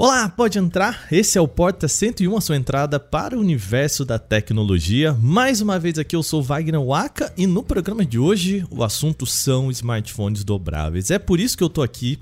[0.00, 1.08] Olá, pode entrar.
[1.10, 5.12] Esse é o Porta 101, a sua entrada para o universo da tecnologia.
[5.12, 9.26] Mais uma vez aqui eu sou Wagner Waka e no programa de hoje o assunto
[9.26, 11.10] são smartphones dobráveis.
[11.10, 12.16] É por isso que eu tô aqui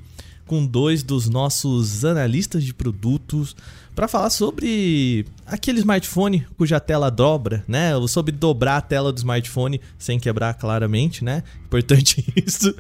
[0.47, 3.55] com dois dos nossos analistas de produtos
[3.95, 7.91] para falar sobre aquele smartphone cuja tela dobra, né?
[8.09, 11.43] Sobre dobrar a tela do smartphone sem quebrar claramente, né?
[11.67, 12.75] Importante isso.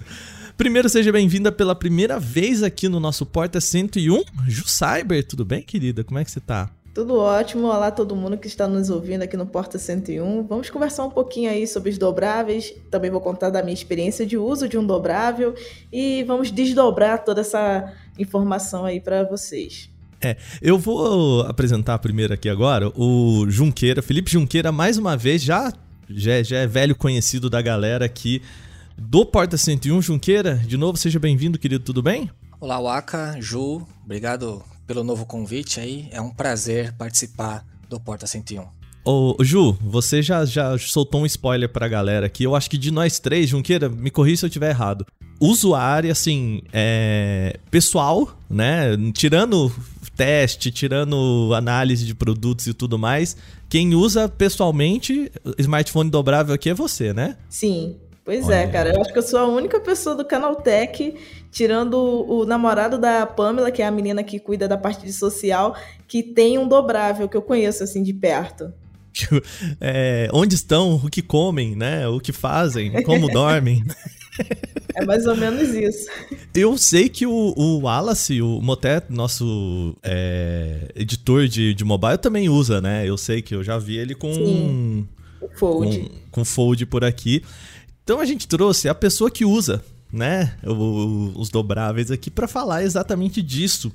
[0.57, 4.25] Primeiro, seja bem-vinda pela primeira vez aqui no nosso Porta 101.
[4.48, 6.02] Ju Cyber, tudo bem, querida?
[6.02, 6.70] Como é que você tá?
[6.95, 7.66] Tudo ótimo.
[7.66, 10.46] Olá todo mundo que está nos ouvindo aqui no Porta 101.
[10.46, 12.73] Vamos conversar um pouquinho aí sobre os dobráveis.
[12.91, 15.55] Também vou contar da minha experiência de uso de um dobrável
[15.92, 19.91] e vamos desdobrar toda essa informação aí para vocês.
[20.23, 25.70] É, eu vou apresentar primeiro aqui agora o Junqueira, Felipe Junqueira, mais uma vez, já,
[26.09, 28.41] já, já é velho conhecido da galera aqui
[28.96, 30.56] do Porta 101, Junqueira.
[30.56, 32.30] De novo, seja bem-vindo, querido, tudo bem?
[32.60, 36.09] Olá, Waka, Ju, obrigado pelo novo convite aí.
[36.10, 38.65] É um prazer participar do Porta 101.
[39.04, 42.45] Ô, Ju, você já, já soltou um spoiler pra galera aqui.
[42.45, 45.06] Eu acho que de nós três, Junqueira, me corrija se eu tiver errado.
[45.38, 48.96] Usuário, assim, é, pessoal, né?
[49.12, 49.71] Tirando
[50.16, 53.37] teste, tirando análise de produtos e tudo mais,
[53.68, 57.37] quem usa pessoalmente smartphone dobrável aqui é você, né?
[57.51, 57.96] Sim,
[58.27, 58.55] Pois é, Olha.
[58.55, 58.93] é, cara.
[58.93, 61.15] Eu acho que eu sou a única pessoa do Canaltech,
[61.52, 65.12] tirando o, o, namorado da Pamela, que é a menina que cuida da parte de
[65.12, 65.77] social,
[66.09, 68.75] que tem um dobrável que eu conheço assim de perto.
[69.81, 72.06] É, onde estão, o que comem, né?
[72.06, 73.83] O que fazem, como dormem.
[74.94, 76.06] É mais ou menos isso.
[76.55, 82.50] Eu sei que o, o Wallace, o Motet, nosso é, editor de, de mobile, também
[82.50, 83.09] usa, né?
[83.09, 84.34] Eu sei que eu já vi ele com.
[84.34, 85.09] Sim,
[85.55, 85.99] Fold.
[85.99, 87.43] Com, com Fold por aqui.
[88.06, 89.82] Então a gente trouxe a pessoa que usa,
[90.12, 93.91] né, os dobráveis aqui para falar exatamente disso.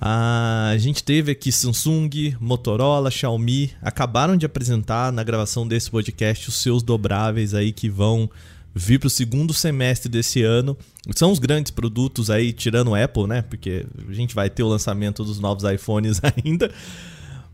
[0.00, 6.62] A gente teve aqui Samsung, Motorola, Xiaomi, acabaram de apresentar na gravação desse podcast os
[6.62, 8.30] seus dobráveis aí que vão
[8.74, 10.74] vir para o segundo semestre desse ano.
[11.14, 13.42] São os grandes produtos aí, tirando o Apple, né?
[13.42, 16.72] Porque a gente vai ter o lançamento dos novos iPhones ainda.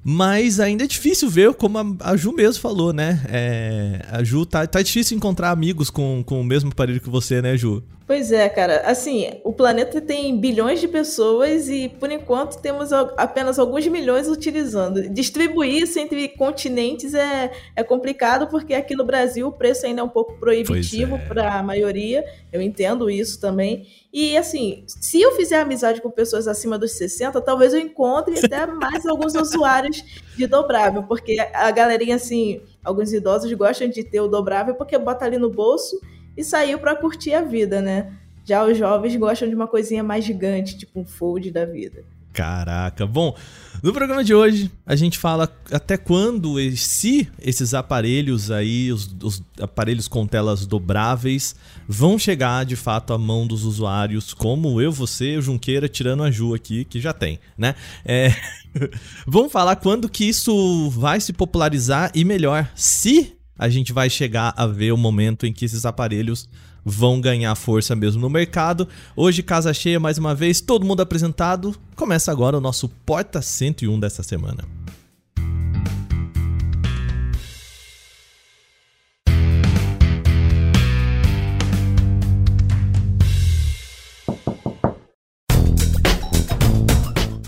[0.03, 3.21] Mas ainda é difícil ver, como a, Ju mesmo falou, né?
[3.29, 7.43] É, a Ju tá, tá difícil encontrar amigos com, com o mesmo aparelho que você,
[7.43, 7.83] né, Ju?
[8.09, 8.81] Pois é, cara.
[8.87, 15.11] Assim, o planeta tem bilhões de pessoas e, por enquanto, temos apenas alguns milhões utilizando.
[15.11, 20.05] Distribuir isso entre continentes é, é complicado, porque aqui no Brasil o preço ainda é
[20.05, 21.19] um pouco proibitivo é.
[21.19, 22.25] para a maioria.
[22.51, 23.87] Eu entendo isso também.
[24.11, 28.65] E, assim, se eu fizer amizade com pessoas acima dos 60, talvez eu encontre até
[28.65, 30.03] mais alguns usuários
[30.35, 35.27] de dobrável, porque a galerinha, assim, alguns idosos gostam de ter o dobrável porque bota
[35.27, 36.01] ali no bolso
[36.39, 38.13] e saiu para curtir a vida, né?
[38.45, 42.05] Já os jovens gostam de uma coisinha mais gigante, tipo um fold da vida.
[42.33, 43.37] Caraca, bom,
[43.83, 49.43] no programa de hoje a gente fala até quando, se esses aparelhos aí, os, os,
[49.61, 51.57] aparelhos com telas dobráveis,
[51.89, 56.31] vão chegar de fato à mão dos usuários, como eu, você, o Junqueira, tirando a
[56.31, 57.75] Ju aqui, que já tem, né?
[58.05, 58.33] É...
[59.27, 64.55] Vamos falar quando que isso vai se popularizar e melhor, se a gente vai chegar
[64.57, 66.49] a ver o momento em que esses aparelhos
[66.85, 68.89] vão ganhar força mesmo no mercado.
[69.17, 71.75] Hoje, casa cheia mais uma vez, todo mundo apresentado.
[71.97, 74.65] Começa agora o nosso Porta 101 dessa semana.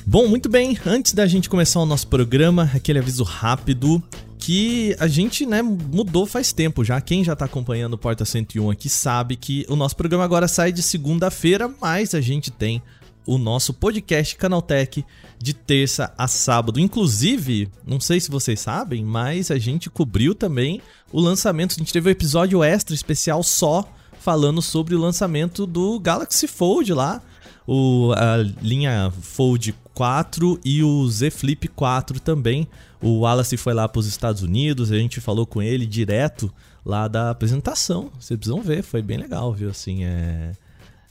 [0.05, 0.77] Bom, muito bem.
[0.85, 4.03] Antes da gente começar o nosso programa, aquele aviso rápido
[4.41, 7.01] que a gente, né, mudou faz tempo já.
[7.01, 10.73] Quem já tá acompanhando o Porta 101 aqui sabe que o nosso programa agora sai
[10.73, 12.83] de segunda-feira, mas a gente tem
[13.27, 15.05] o nosso podcast Canaltech
[15.39, 16.81] de terça a sábado.
[16.81, 20.81] Inclusive, não sei se vocês sabem, mas a gente cobriu também
[21.13, 21.73] o lançamento.
[21.73, 23.87] A gente teve um episódio extra especial só
[24.19, 27.23] falando sobre o lançamento do Galaxy Fold lá,
[27.67, 32.67] o, a linha Fold 4 e o Z Flip 4 também.
[33.03, 36.53] O Wallace foi lá para os Estados Unidos, a gente falou com ele direto
[36.85, 38.11] lá da apresentação.
[38.19, 39.71] Vocês precisam ver, foi bem legal, viu?
[39.71, 40.53] Assim, é.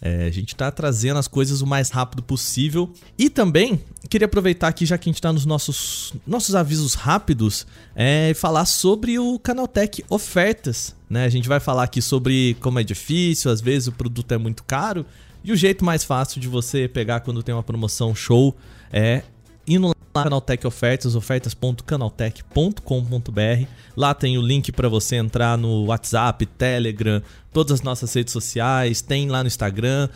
[0.01, 2.89] É, a gente está trazendo as coisas o mais rápido possível.
[3.18, 7.68] E também queria aproveitar aqui, já que a gente está nos nossos, nossos avisos rápidos,
[7.94, 10.95] é, falar sobre o Canaltech Ofertas.
[11.09, 11.25] Né?
[11.25, 14.63] A gente vai falar aqui sobre como é difícil, às vezes o produto é muito
[14.63, 15.06] caro.
[15.44, 18.56] E o jeito mais fácil de você pegar quando tem uma promoção show
[18.91, 19.24] é
[19.68, 23.68] indo lá no Canaltech Ofertas, ofertas.canaltech.com.br.
[23.95, 27.21] Lá tem o link para você entrar no WhatsApp, Telegram,
[27.53, 30.09] todas as nossas redes sociais, tem lá no Instagram.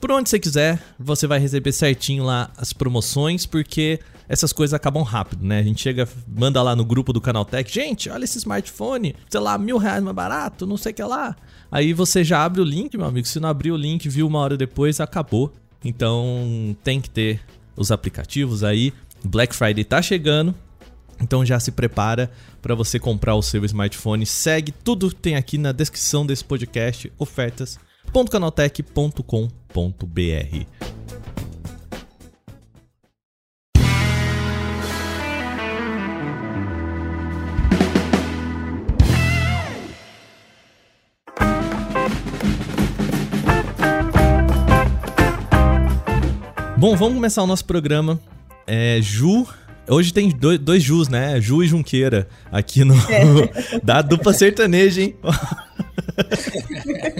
[0.00, 5.02] Por onde você quiser, você vai receber certinho lá as promoções, porque essas coisas acabam
[5.02, 5.58] rápido, né?
[5.58, 9.58] A gente chega, manda lá no grupo do Canaltech, gente, olha esse smartphone, sei lá,
[9.58, 11.36] mil reais mais barato, não sei o que lá.
[11.70, 13.26] Aí você já abre o link, meu amigo.
[13.26, 15.52] Se não abrir o link, viu uma hora depois, acabou.
[15.84, 17.40] Então tem que ter
[17.76, 18.92] os aplicativos aí.
[19.22, 20.54] Black Friday tá chegando.
[21.20, 22.30] Então já se prepara
[22.62, 24.24] para você comprar o seu smartphone.
[24.24, 27.12] Segue tudo que tem aqui na descrição desse podcast,
[28.10, 30.66] ofertas.canaltech.com.br.
[46.76, 48.18] Bom, vamos começar o nosso programa.
[48.66, 49.46] É, Ju.
[49.88, 51.40] Hoje tem dois, dois Jus, né?
[51.40, 52.94] Ju e Junqueira aqui no.
[52.94, 53.80] É.
[53.82, 55.16] da dupla sertaneja, hein?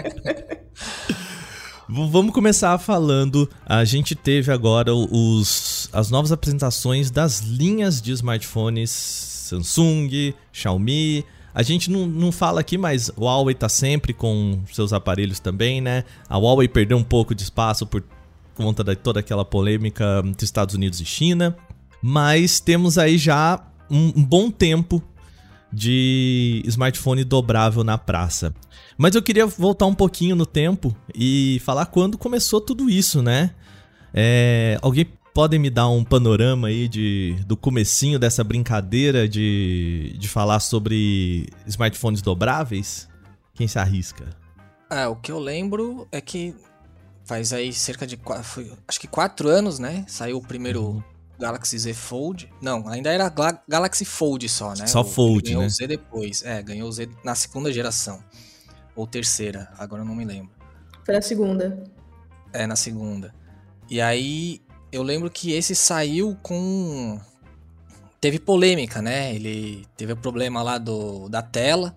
[1.93, 3.51] Vamos começar falando.
[3.67, 11.25] A gente teve agora os, as novas apresentações das linhas de smartphones Samsung, Xiaomi.
[11.53, 15.81] A gente não, não fala aqui, mas o Huawei tá sempre com seus aparelhos também,
[15.81, 16.05] né?
[16.29, 18.05] A Huawei perdeu um pouco de espaço por
[18.55, 21.57] conta de toda aquela polêmica entre Estados Unidos e China.
[22.01, 25.03] Mas temos aí já um, um bom tempo
[25.73, 28.55] de smartphone dobrável na praça.
[29.01, 33.55] Mas eu queria voltar um pouquinho no tempo e falar quando começou tudo isso, né?
[34.13, 40.29] É, alguém pode me dar um panorama aí de, do comecinho dessa brincadeira de, de
[40.29, 43.09] falar sobre smartphones dobráveis?
[43.55, 44.37] Quem se arrisca?
[44.91, 46.55] É, o que eu lembro é que
[47.31, 48.19] Faz aí cerca de.
[48.43, 50.05] Foi, acho que quatro anos, né?
[50.09, 51.03] Saiu o primeiro uhum.
[51.39, 52.53] Galaxy Z Fold.
[52.61, 53.33] Não, ainda era
[53.69, 54.89] Galaxy Fold só, né?
[54.89, 55.69] Só Fold, ganhou né?
[55.69, 56.43] o Z depois.
[56.45, 58.21] É, ganhou o Z na segunda geração.
[59.01, 60.51] Ou terceira, agora eu não me lembro.
[61.07, 61.83] Foi na segunda.
[62.53, 63.35] É, na segunda.
[63.89, 64.61] E aí,
[64.93, 67.19] eu lembro que esse saiu com.
[68.21, 69.35] Teve polêmica, né?
[69.35, 71.97] Ele teve o problema lá do, da tela.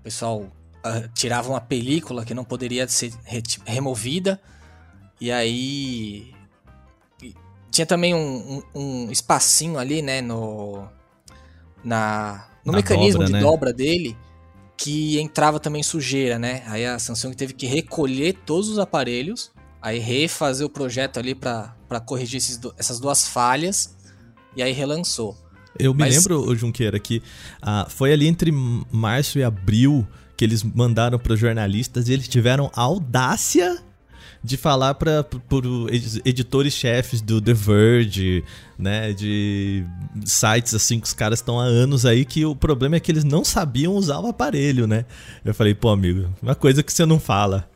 [0.00, 3.12] O pessoal uh, tirava uma película que não poderia ser
[3.66, 4.40] removida.
[5.20, 6.32] E aí.
[7.70, 10.88] Tinha também um, um, um espacinho ali, né, no.
[11.84, 13.40] Na, no na mecanismo dobra, de né?
[13.40, 14.16] dobra dele
[14.78, 16.62] que entrava também sujeira, né?
[16.66, 19.50] Aí a Samsung teve que recolher todos os aparelhos,
[19.82, 21.74] aí refazer o projeto ali para
[22.06, 23.96] corrigir esses, essas duas falhas
[24.56, 25.36] e aí relançou.
[25.76, 26.14] Eu me Mas...
[26.14, 27.20] lembro, Junqueira, que
[27.60, 32.28] ah, foi ali entre março e abril que eles mandaram para os jornalistas e eles
[32.28, 33.82] tiveram a audácia
[34.42, 35.26] de falar para
[36.24, 38.44] editores-chefes do The Verge,
[38.78, 39.84] né, de
[40.24, 43.24] sites assim que os caras estão há anos aí que o problema é que eles
[43.24, 45.04] não sabiam usar o aparelho, né?
[45.44, 47.68] Eu falei, pô, amigo, uma coisa que você não fala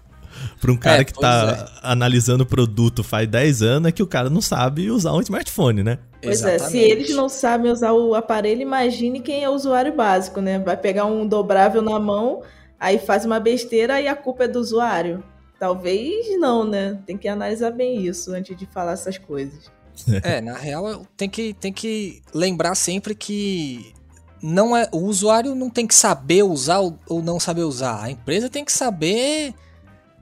[0.60, 1.80] para um cara é, que tá é.
[1.82, 5.82] analisando o produto faz 10 anos é que o cara não sabe usar um smartphone,
[5.82, 5.98] né?
[6.22, 6.64] Pois Exatamente.
[6.64, 10.58] é, se eles não sabem usar o aparelho, imagine quem é o usuário básico, né?
[10.58, 12.42] Vai pegar um dobrável na mão,
[12.78, 15.22] aí faz uma besteira e a culpa é do usuário.
[15.62, 17.00] Talvez não, né?
[17.06, 19.70] Tem que analisar bem isso antes de falar essas coisas.
[20.24, 23.94] É, na real, tem que, tem que lembrar sempre que
[24.42, 28.02] não é o usuário não tem que saber usar ou não saber usar.
[28.02, 29.54] A empresa tem que saber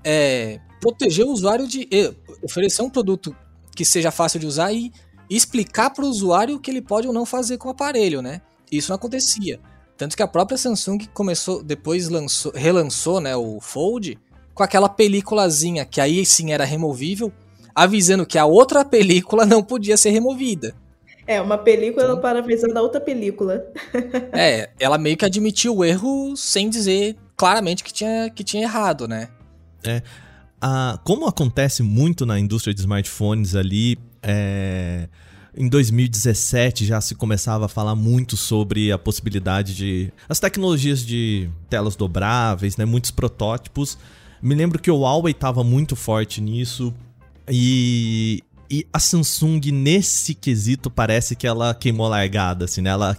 [0.05, 1.89] é, proteger o usuário de
[2.43, 3.35] oferecer um produto
[3.75, 4.93] que seja fácil de usar e
[5.31, 8.43] explicar para o usuário o que ele pode ou não fazer com o aparelho, né?
[8.71, 9.59] Isso não acontecia.
[9.97, 14.19] Tanto que a própria Samsung começou, depois lançou, relançou né, o Fold
[14.54, 17.33] com aquela películazinha, que aí sim era removível,
[17.75, 20.75] avisando que a outra película não podia ser removida.
[21.26, 23.64] É, uma película então, para avisar da outra película.
[24.33, 29.07] é, ela meio que admitiu o erro sem dizer claramente que tinha, que tinha errado,
[29.07, 29.28] né?
[29.85, 30.02] É.
[30.61, 35.09] A, como acontece muito na indústria de smartphones ali, é,
[35.57, 40.12] em 2017 já se começava a falar muito sobre a possibilidade de.
[40.28, 42.85] as tecnologias de telas dobráveis, né?
[42.85, 43.97] Muitos protótipos.
[44.42, 46.94] Me lembro que o Huawei estava muito forte nisso.
[47.49, 52.90] E, e a Samsung, nesse quesito, parece que ela queimou largada, assim, né?
[52.90, 53.16] Ela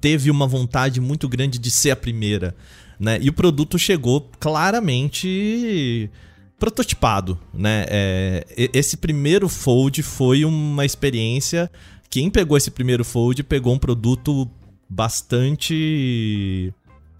[0.00, 2.54] teve uma vontade muito grande de ser a primeira,
[2.98, 3.18] né?
[3.20, 6.10] E o produto chegou claramente
[6.58, 7.84] prototipado, né?
[7.88, 11.70] É, esse primeiro Fold foi uma experiência.
[12.08, 14.48] Quem pegou esse primeiro Fold pegou um produto
[14.88, 16.72] bastante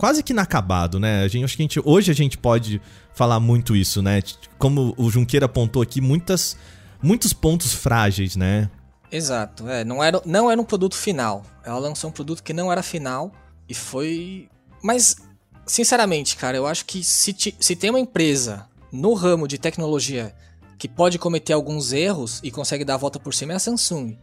[0.02, 1.22] quase que inacabado, né?
[1.22, 2.82] A gente, acho que a gente, hoje a gente pode
[3.14, 4.20] falar muito isso, né?
[4.58, 6.56] Como o Junqueira apontou aqui, muitas,
[7.00, 8.68] muitos pontos frágeis, né?
[9.12, 11.44] Exato, é, não era, não era um produto final.
[11.64, 13.30] Ela lançou um produto que não era final
[13.68, 14.48] e foi.
[14.82, 15.14] Mas,
[15.64, 20.34] sinceramente, cara, eu acho que se, se tem uma empresa no ramo de tecnologia
[20.78, 24.18] que pode cometer alguns erros e consegue dar a volta por cima é a Samsung.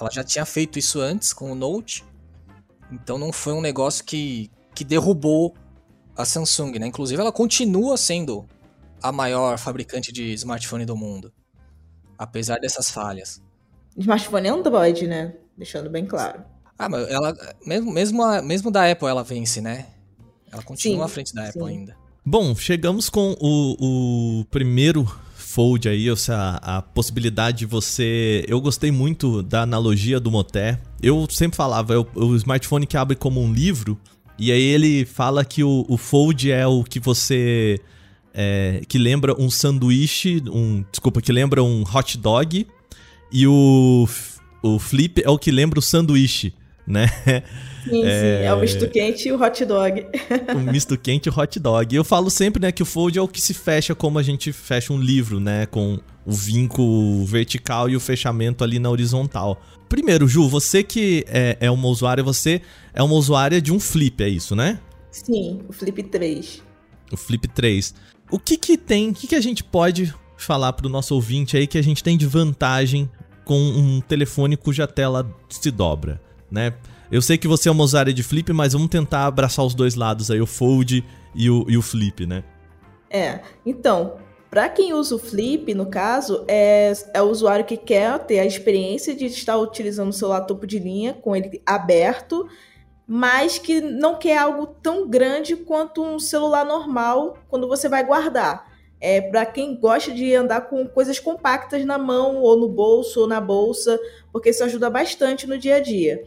[0.00, 2.04] Ela já tinha feito isso antes com o Note,
[2.90, 5.54] então não foi um negócio que, que derrubou
[6.14, 6.86] a Samsung, né?
[6.86, 8.46] Inclusive ela continua sendo
[9.02, 11.32] a maior fabricante de smartphone do mundo,
[12.18, 13.42] apesar dessas falhas.
[13.96, 15.34] Smartphone é Android, né?
[15.56, 16.44] Deixando bem claro.
[16.78, 19.86] Ah, mas ela mesmo mesmo, a, mesmo da Apple ela vence, né?
[20.52, 21.68] Ela continua sim, à frente da Apple sim.
[21.68, 21.96] ainda.
[22.24, 25.06] Bom, chegamos com o, o primeiro
[25.36, 28.44] Fold aí, ou seja, a, a possibilidade de você.
[28.46, 30.78] Eu gostei muito da analogia do Moté.
[31.02, 33.98] Eu sempre falava, é o, o smartphone que abre como um livro,
[34.38, 37.80] e aí ele fala que o, o Fold é o que você.
[38.38, 40.84] É, que lembra um sanduíche, um.
[40.90, 42.66] Desculpa, que lembra um hot dog.
[43.32, 44.08] E o,
[44.62, 46.52] o Flip é o que lembra o sanduíche,
[46.86, 47.06] né?
[47.88, 48.40] Sim, é...
[48.40, 48.44] sim.
[48.44, 50.06] É o misto quente e o hot dog.
[50.54, 51.94] o misto quente e o hot dog.
[51.94, 54.52] Eu falo sempre, né, que o fold é o que se fecha como a gente
[54.52, 55.66] fecha um livro, né?
[55.66, 59.62] Com o vinco vertical e o fechamento ali na horizontal.
[59.88, 62.60] Primeiro, Ju, você que é, é uma usuária, você
[62.92, 64.80] é uma usuária de um flip, é isso, né?
[65.12, 66.62] Sim, o flip 3.
[67.12, 67.94] O flip 3.
[68.30, 71.66] O que que tem, o que que a gente pode falar pro nosso ouvinte aí
[71.66, 73.08] que a gente tem de vantagem
[73.44, 76.74] com um telefone cuja tela se dobra, né?
[77.10, 79.94] Eu sei que você é uma usuária de flip, mas vamos tentar abraçar os dois
[79.94, 82.42] lados aí, o fold e o, e o flip, né?
[83.08, 84.16] É, então,
[84.50, 88.46] para quem usa o flip, no caso, é, é o usuário que quer ter a
[88.46, 92.48] experiência de estar utilizando o celular topo de linha com ele aberto,
[93.06, 98.75] mas que não quer algo tão grande quanto um celular normal quando você vai guardar.
[99.00, 103.26] É para quem gosta de andar com coisas compactas na mão, ou no bolso, ou
[103.26, 103.98] na bolsa,
[104.32, 106.24] porque isso ajuda bastante no dia a dia.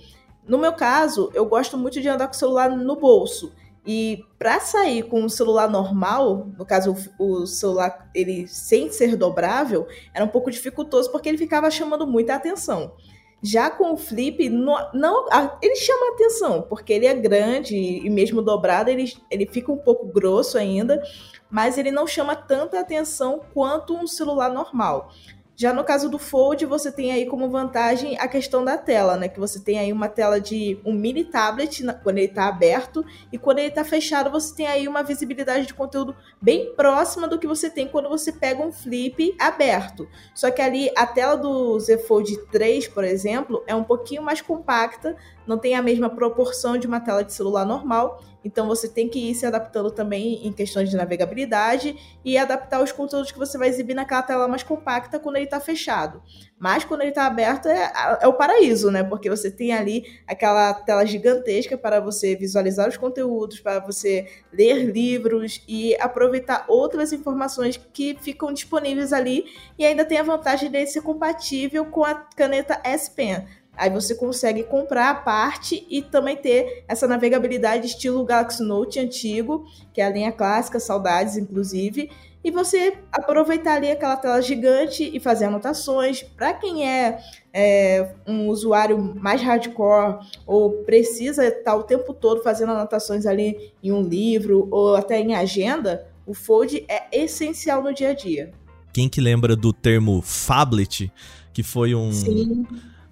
[0.47, 3.53] No meu caso, eu gosto muito de andar com o celular no bolso.
[3.85, 9.87] E para sair com um celular normal, no caso o, celular ele sem ser dobrável,
[10.13, 12.93] era um pouco dificultoso porque ele ficava chamando muita atenção.
[13.41, 15.25] Já com o flip, não, não
[15.61, 20.05] ele chama atenção, porque ele é grande e mesmo dobrado ele, ele fica um pouco
[20.07, 21.01] grosso ainda,
[21.49, 25.11] mas ele não chama tanta atenção quanto um celular normal.
[25.59, 29.27] Já no caso do Fold, você tem aí como vantagem a questão da tela, né?
[29.27, 33.37] Que você tem aí uma tela de um mini tablet quando ele está aberto e
[33.37, 37.45] quando ele está fechado, você tem aí uma visibilidade de conteúdo bem próxima do que
[37.45, 40.07] você tem quando você pega um flip aberto.
[40.33, 44.39] Só que ali a tela do Z Fold 3, por exemplo, é um pouquinho mais
[44.39, 45.17] compacta,
[45.49, 49.29] não tem a mesma proporção de uma tela de celular normal então você tem que
[49.29, 53.67] ir se adaptando também em questões de navegabilidade e adaptar os conteúdos que você vai
[53.67, 56.21] exibir naquela tela mais compacta quando ele está fechado.
[56.57, 57.91] Mas quando ele está aberto é,
[58.21, 59.03] é, o paraíso, né?
[59.03, 64.85] Porque você tem ali aquela tela gigantesca para você visualizar os conteúdos, para você ler
[64.85, 69.45] livros e aproveitar outras informações que ficam disponíveis ali
[69.77, 73.45] e ainda tem a vantagem de ser compatível com a caneta S Pen.
[73.79, 79.63] Aí você consegue comprar a parte e também ter essa navegabilidade estilo Galaxy Note antigo,
[79.93, 82.11] que é a linha clássica, saudades inclusive,
[82.43, 86.23] e você aproveitar ali aquela tela gigante e fazer anotações.
[86.23, 87.21] Para quem é,
[87.53, 93.93] é, um usuário mais hardcore ou precisa estar o tempo todo fazendo anotações ali em
[93.93, 98.51] um livro ou até em agenda, o Fold é essencial no dia a dia.
[98.91, 101.09] Quem que lembra do termo phablet,
[101.53, 102.65] que foi um Sim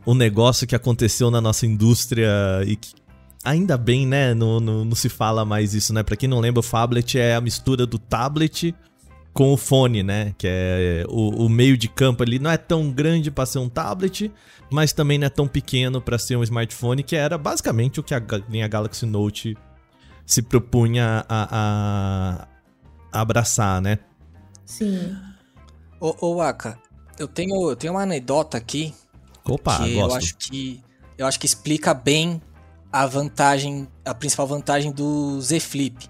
[0.07, 2.31] um negócio que aconteceu na nossa indústria
[2.65, 2.95] e que
[3.43, 6.01] ainda bem, né, não, não, não se fala mais isso, né?
[6.01, 8.73] Pra quem não lembra, o phablet é a mistura do tablet
[9.33, 10.33] com o fone, né?
[10.37, 13.67] Que é o, o meio de campo ali não é tão grande para ser um
[13.67, 14.31] tablet,
[14.71, 18.15] mas também não é tão pequeno para ser um smartphone, que era basicamente o que
[18.15, 19.57] a linha Galaxy Note
[20.25, 22.47] se propunha a, a,
[23.11, 23.99] a abraçar, né?
[24.65, 25.15] Sim.
[25.99, 26.79] Ô, ô Aka,
[27.19, 28.93] eu tenho, eu tenho uma anedota aqui
[29.47, 30.11] Opa, que gosto.
[30.11, 30.83] eu acho que
[31.17, 32.41] eu acho que explica bem
[32.91, 36.07] a vantagem, a principal vantagem do Z Flip.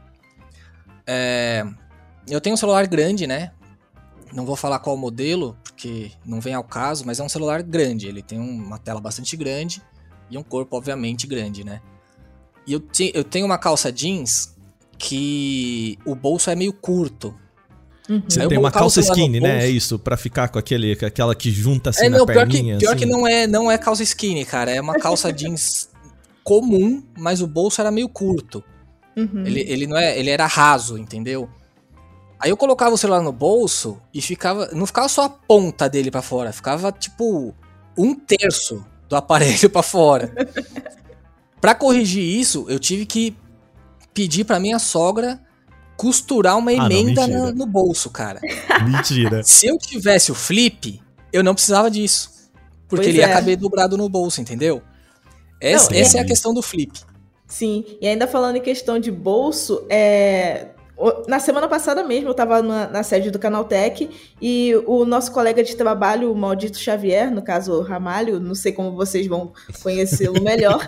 [1.05, 1.65] É,
[2.27, 3.51] eu tenho um celular grande, né?
[4.33, 8.07] Não vou falar qual modelo, porque não vem ao caso, mas é um celular grande.
[8.07, 9.81] Ele tem uma tela bastante grande
[10.29, 11.81] e um corpo, obviamente, grande, né?
[12.65, 14.53] E eu, te, eu tenho uma calça jeans
[14.97, 17.33] que o bolso é meio curto.
[18.09, 18.23] Uhum.
[18.27, 19.65] Você tem uma calça skinny, né?
[19.65, 22.75] É isso, para ficar com aquele, aquela que junta assim é, não, na pior perninha.
[22.75, 22.99] Que, pior assim.
[22.99, 24.71] que não é, não é calça skinny, cara.
[24.71, 25.89] É uma calça jeans
[26.43, 28.63] comum, mas o bolso era meio curto.
[29.15, 29.43] Uhum.
[29.45, 31.49] Ele, ele não é, ele era raso, entendeu?
[32.39, 36.11] Aí eu colocava o celular no bolso e ficava, não ficava só a ponta dele
[36.11, 37.53] para fora, ficava tipo
[37.97, 40.31] um terço do aparelho para fora.
[41.59, 43.35] para corrigir isso, eu tive que
[44.13, 45.39] pedir para minha sogra
[45.97, 48.39] costurar uma emenda ah, não, no, no, bolso, cara.
[48.87, 49.43] Mentira.
[49.43, 51.01] Se eu tivesse o flip,
[51.33, 52.31] eu não precisava disso.
[52.87, 53.27] Porque pois ele é.
[53.27, 54.81] ia caber dobrado no bolso, entendeu?
[55.59, 56.19] Essa, não, essa é...
[56.19, 57.01] é a questão do flip.
[57.47, 60.67] Sim, e ainda falando em questão de bolso, é,
[61.27, 64.09] na semana passada mesmo, eu estava na, na, sede do Canaltech
[64.41, 68.91] e o nosso colega de trabalho, o Maldito Xavier, no caso Ramalho, não sei como
[68.91, 70.85] vocês vão conhecê-lo melhor,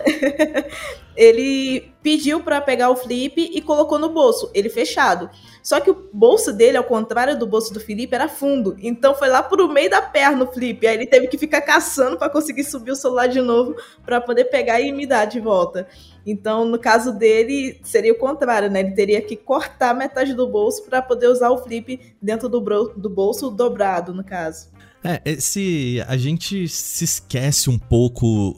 [1.16, 5.28] ele pediu para pegar o flip e colocou no bolso, ele fechado.
[5.62, 8.76] Só que o bolso dele, ao contrário do bolso do Felipe, era fundo.
[8.80, 10.86] Então foi lá pro meio da perna o flip.
[10.86, 14.46] Aí ele teve que ficar caçando para conseguir subir o celular de novo para poder
[14.46, 15.86] pegar e me dar de volta.
[16.26, 18.80] Então, no caso dele, seria o contrário, né?
[18.80, 22.60] Ele teria que cortar metade do bolso para poder usar o flip dentro do,
[22.96, 24.68] do bolso dobrado, no caso.
[25.02, 28.54] É, se a gente se esquece um pouco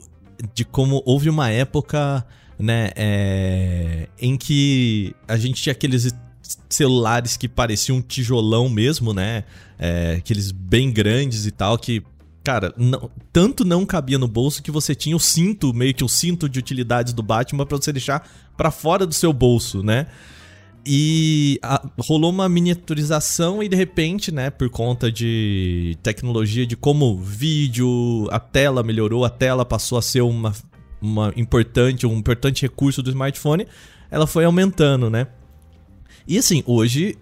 [0.53, 2.25] de como houve uma época,
[2.57, 6.13] né, é, em que a gente tinha aqueles
[6.69, 9.43] celulares que pareciam um tijolão mesmo, né,
[9.77, 12.03] é, aqueles bem grandes e tal, que
[12.43, 16.09] Cara, não, tanto não cabia no bolso que você tinha o cinto, meio que o
[16.09, 20.07] cinto de utilidades do Batman para você deixar para fora do seu bolso, né?
[20.85, 27.15] E a, rolou uma miniaturização e de repente, né, por conta de tecnologia de como
[27.15, 30.53] vídeo, a tela melhorou, a tela passou a ser uma,
[31.03, 33.67] uma importante, um importante recurso do smartphone,
[34.09, 35.27] ela foi aumentando, né?
[36.25, 37.17] E assim, hoje,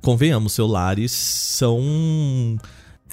[0.00, 2.58] convenhamos, celulares são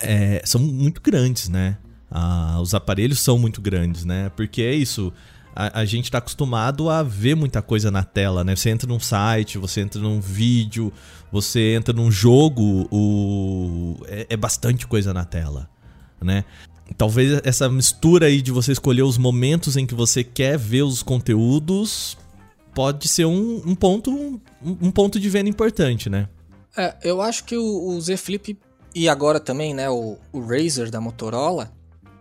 [0.02, 1.78] é, são muito grandes, né?
[2.10, 4.32] Ah, os aparelhos são muito grandes, né?
[4.36, 5.14] Porque é isso.
[5.56, 8.56] A, a gente está acostumado a ver muita coisa na tela, né?
[8.56, 10.92] Você entra num site, você entra num vídeo,
[11.32, 13.98] você entra num jogo, o...
[14.08, 15.70] é, é bastante coisa na tela,
[16.20, 16.44] né?
[16.98, 21.04] Talvez essa mistura aí de você escolher os momentos em que você quer ver os
[21.04, 22.18] conteúdos
[22.74, 26.28] pode ser um, um ponto um, um, ponto de venda importante, né?
[26.78, 28.58] É, eu acho que o, o Z Flip
[28.94, 31.72] e agora também, né, o, o Razer da Motorola,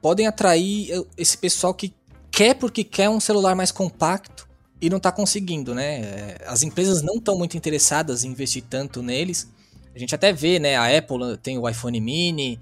[0.02, 1.94] podem atrair esse pessoal que
[2.30, 4.48] quer porque quer um celular mais compacto
[4.80, 6.00] e não está conseguindo, né?
[6.00, 9.48] É, as empresas não estão muito interessadas em investir tanto neles.
[9.94, 10.76] A gente até vê, né?
[10.76, 12.60] A Apple tem o iPhone Mini,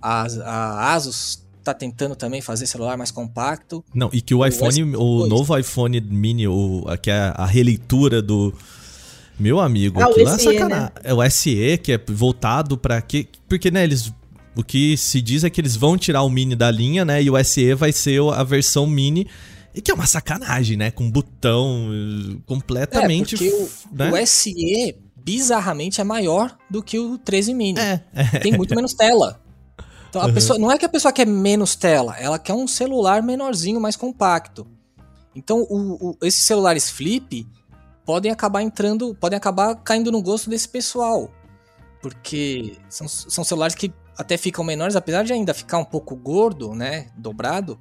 [0.00, 3.84] a, a Asus está tentando também fazer celular mais compacto.
[3.94, 8.20] Não, e que o, o iPhone, o novo iPhone Mini, o, que é a releitura
[8.20, 8.52] do
[9.38, 10.84] meu amigo, ah, aquilo é SE, é sacanagem.
[10.84, 10.90] Né?
[11.04, 13.26] É o SE, que é voltado para quê?
[13.48, 14.12] Porque, né, eles.
[14.56, 17.22] O que se diz é que eles vão tirar o Mini da linha, né?
[17.22, 19.26] E o SE vai ser a versão Mini.
[19.72, 20.90] E que é uma sacanagem, né?
[20.90, 21.88] Com botão
[22.46, 23.36] completamente.
[23.36, 24.10] É, porque o, né?
[24.10, 27.78] o SE, bizarramente, é maior do que o 13 Mini.
[28.12, 28.38] É.
[28.40, 29.40] Tem muito menos tela.
[30.10, 30.34] Então, a uhum.
[30.34, 33.94] pessoa, não é que a pessoa quer menos tela, ela quer um celular menorzinho, mais
[33.94, 34.66] compacto.
[35.36, 37.46] Então, o, o, esses celulares flip,
[38.04, 41.30] podem acabar entrando, podem acabar caindo no gosto desse pessoal.
[42.02, 46.74] Porque são, são celulares que até ficam menores, apesar de ainda ficar um pouco gordo,
[46.74, 47.78] né, dobrado.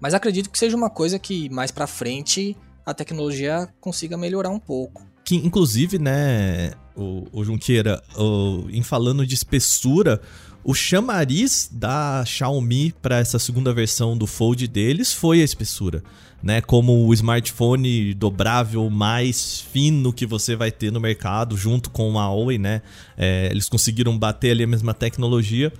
[0.00, 4.58] Mas acredito que seja uma coisa que mais para frente a tecnologia consiga melhorar um
[4.58, 5.06] pouco.
[5.24, 10.22] Que inclusive, né, o, o Junqueira, o, em falando de espessura,
[10.64, 16.02] o chamariz da Xiaomi para essa segunda versão do Fold deles foi a espessura
[16.42, 22.18] né, como o smartphone dobrável mais fino que você vai ter no mercado, junto com
[22.18, 22.82] a Huawei, né?
[23.16, 25.72] É, eles conseguiram bater ali a mesma tecnologia.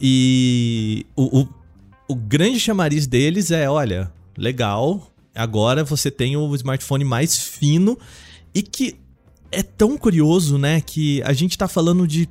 [0.00, 1.48] E o, o,
[2.08, 7.98] o grande chamariz deles é, olha, legal, agora você tem o smartphone mais fino
[8.54, 8.96] e que
[9.50, 12.28] é tão curioso, né, que a gente tá falando de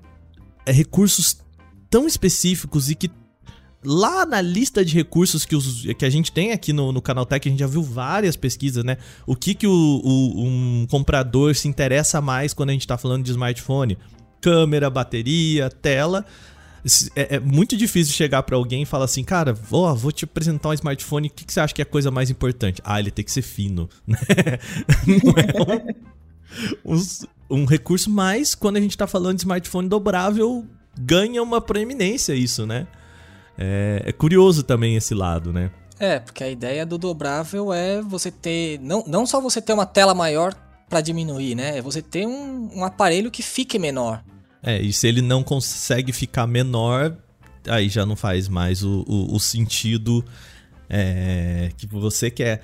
[0.65, 1.37] é, recursos
[1.91, 3.11] tão específicos e que
[3.83, 7.47] lá na lista de recursos que, os, que a gente tem aqui no, no Canaltech,
[7.47, 8.97] a gente já viu várias pesquisas, né?
[9.27, 13.23] O que, que o, o, um comprador se interessa mais quando a gente está falando
[13.23, 13.97] de smartphone?
[14.39, 16.25] Câmera, bateria, tela.
[17.15, 20.69] É, é muito difícil chegar para alguém e falar assim, cara, oh, vou te apresentar
[20.69, 22.81] um smartphone, o que, que você acha que é a coisa mais importante?
[22.83, 23.89] Ah, ele tem que ser fino.
[24.07, 24.17] Né?
[25.23, 25.91] Não é
[26.85, 30.65] um, um, um recurso mais quando a gente está falando de smartphone dobrável,
[30.99, 32.87] ganha uma proeminência isso, né?
[33.57, 35.71] É, é curioso também esse lado, né?
[35.99, 38.79] É, porque a ideia do dobrável é você ter.
[38.79, 40.53] Não, não só você ter uma tela maior
[40.89, 41.77] para diminuir, né?
[41.77, 44.23] É você ter um, um aparelho que fique menor.
[44.63, 47.15] É, e se ele não consegue ficar menor,
[47.67, 50.25] aí já não faz mais o, o, o sentido
[50.89, 52.61] é, que você quer.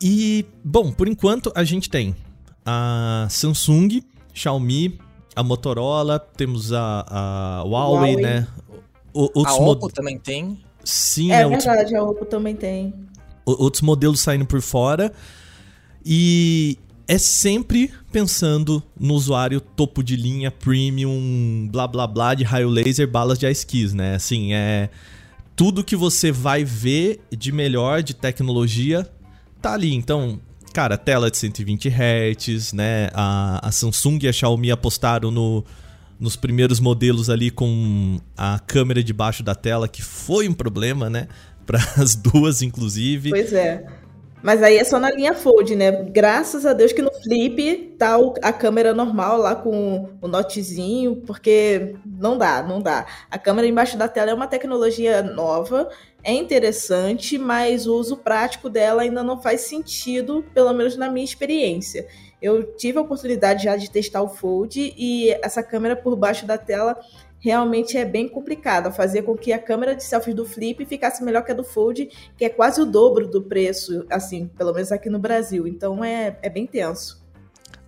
[0.00, 2.14] E, bom, por enquanto a gente tem
[2.64, 4.02] a Samsung,
[4.32, 4.98] Xiaomi,
[5.34, 8.16] a Motorola, temos a, a Huawei, Huawei.
[8.24, 8.46] né?
[9.12, 10.58] O, a Oppo também tem.
[10.84, 11.94] Sim, é, é verdade, outros...
[11.94, 12.92] a Oppo também tem.
[13.44, 15.12] outros modelos saindo por fora.
[16.04, 22.68] E é sempre pensando no usuário topo de linha, premium, blá blá blá de raio
[22.68, 24.14] laser, balas de ice né?
[24.14, 24.90] Assim, é
[25.56, 29.08] tudo que você vai ver de melhor de tecnologia
[29.62, 29.94] tá ali.
[29.94, 30.40] Então,
[30.74, 33.08] cara, tela de 120 Hz, né?
[33.14, 35.64] A, a Samsung e a Xiaomi apostaram no,
[36.18, 41.28] nos primeiros modelos ali com a câmera debaixo da tela, que foi um problema, né?
[41.64, 43.30] Para as duas, inclusive.
[43.30, 43.86] Pois é.
[44.42, 45.90] Mas aí é só na linha Fold, né?
[46.10, 51.94] Graças a Deus que no Flip tá a câmera normal lá com o notezinho, porque
[52.04, 53.06] não dá, não dá.
[53.30, 55.88] A câmera embaixo da tela é uma tecnologia nova,
[56.24, 61.24] é interessante, mas o uso prático dela ainda não faz sentido, pelo menos na minha
[61.24, 62.06] experiência.
[62.40, 66.56] Eu tive a oportunidade já de testar o Fold e essa câmera por baixo da
[66.56, 66.98] tela
[67.38, 71.44] realmente é bem complicado, fazer com que a câmera de selfies do Flip ficasse melhor
[71.44, 72.08] que a do Fold,
[72.38, 75.68] que é quase o dobro do preço, assim, pelo menos aqui no Brasil.
[75.68, 77.22] Então é, é bem tenso.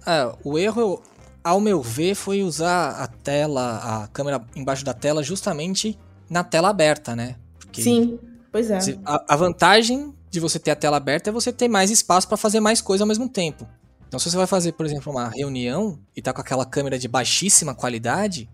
[0.07, 1.03] É, o erro,
[1.43, 6.69] ao meu ver, foi usar a tela, a câmera embaixo da tela, justamente na tela
[6.69, 7.37] aberta, né?
[7.77, 8.19] Porque Sim,
[8.51, 8.79] pois é.
[9.05, 12.37] A, a vantagem de você ter a tela aberta é você ter mais espaço para
[12.37, 13.69] fazer mais coisa ao mesmo tempo.
[14.09, 17.09] Então, se você vai fazer, por exemplo, uma reunião e tá com aquela câmera de
[17.09, 18.49] baixíssima qualidade,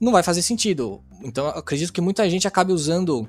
[0.00, 1.02] não vai fazer sentido.
[1.22, 3.28] Então eu acredito que muita gente acabe usando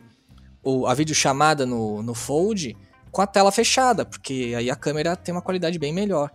[0.63, 2.75] o, a videochamada no, no Fold
[3.11, 6.31] com a tela fechada, porque aí a câmera tem uma qualidade bem melhor.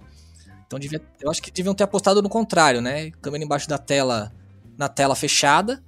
[0.66, 3.10] Então devia, eu acho que deviam ter apostado no contrário, né?
[3.20, 4.32] Câmera embaixo da tela,
[4.78, 5.82] na tela fechada,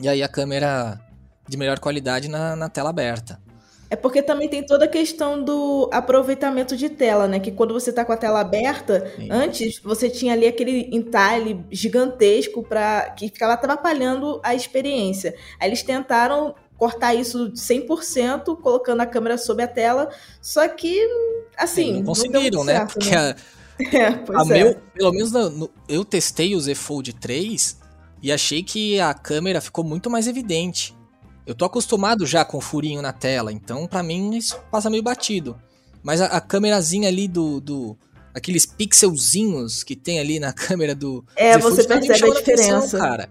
[0.00, 1.00] e aí a câmera
[1.46, 3.40] de melhor qualidade na, na tela aberta.
[3.88, 7.38] É porque também tem toda a questão do aproveitamento de tela, né?
[7.38, 9.28] Que quando você está com a tela aberta, Sim.
[9.30, 15.36] antes você tinha ali aquele entalhe gigantesco para que ficava atrapalhando a experiência.
[15.60, 20.10] Aí eles tentaram cortar isso 100%, colocando a câmera sob a tela,
[20.42, 21.00] só que
[21.56, 22.74] assim, Sim, não conseguiram, não né?
[22.74, 23.16] Certo, Porque né?
[23.16, 23.36] a,
[23.96, 24.44] é, a é.
[24.44, 27.78] meu, pelo menos no, eu testei o Z Fold 3
[28.22, 30.95] e achei que a câmera ficou muito mais evidente.
[31.46, 35.56] Eu tô acostumado já com furinho na tela, então para mim isso passa meio batido.
[36.02, 37.96] Mas a, a câmerazinha ali do, do.
[38.34, 41.24] aqueles pixelzinhos que tem ali na câmera do.
[41.36, 42.78] É, você percebe a diferença.
[42.78, 43.28] Atenção, cara.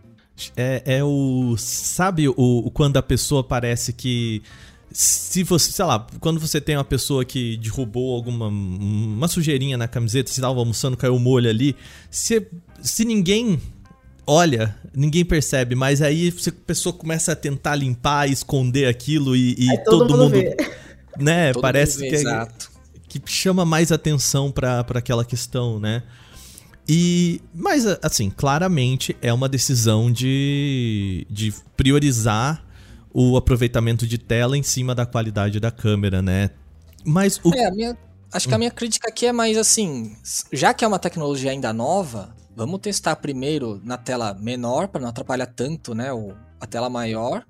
[0.55, 1.55] É, é o.
[1.57, 4.41] Sabe o, o, quando a pessoa parece que.
[4.91, 9.89] Se você, sei lá, quando você tem uma pessoa que derrubou alguma uma sujeirinha na
[9.89, 11.75] camiseta, se tava almoçando, caiu o molho ali,
[12.09, 12.47] se,
[12.81, 13.59] se ninguém
[14.25, 19.83] olha, ninguém percebe, mas aí a pessoa começa a tentar limpar, esconder aquilo e, e
[19.83, 20.55] todo, todo, mundo, mundo
[21.19, 22.47] né, todo parece mundo vê, que, é,
[23.07, 26.03] que chama mais atenção para aquela questão, né?
[26.87, 32.63] E, mas assim, claramente é uma decisão de, de priorizar
[33.11, 36.51] o aproveitamento de tela em cima da qualidade da câmera, né?
[37.03, 37.53] Mas o...
[37.55, 37.97] É, minha,
[38.31, 40.15] acho que a minha crítica aqui é mais assim,
[40.51, 45.09] já que é uma tecnologia ainda nova, Vamos testar primeiro na tela menor para não
[45.09, 47.43] atrapalhar tanto, né, o, a tela maior.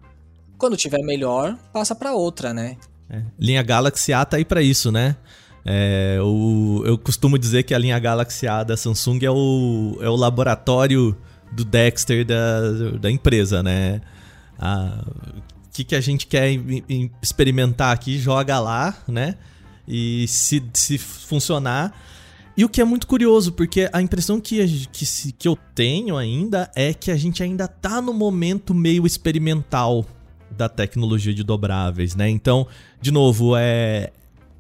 [0.58, 2.78] Quando tiver melhor, passa para outra, né?
[3.10, 3.22] É.
[3.38, 5.16] Linha Galaxy A tá aí para isso, né?
[5.64, 10.10] É, o, eu costumo dizer que a linha Galaxy A da Samsung é o, é
[10.10, 11.16] o laboratório
[11.52, 14.02] do Dexter da, da empresa, né?
[14.58, 16.52] O que, que a gente quer
[17.22, 19.36] experimentar aqui, joga lá, né?
[19.88, 21.94] E se, se funcionar,
[22.58, 26.72] e o que é muito curioso, porque a impressão que, que, que eu tenho ainda
[26.76, 30.06] é que a gente ainda tá no momento meio experimental
[30.50, 32.30] da tecnologia de dobráveis, né?
[32.30, 32.66] Então,
[33.02, 34.12] de novo, é,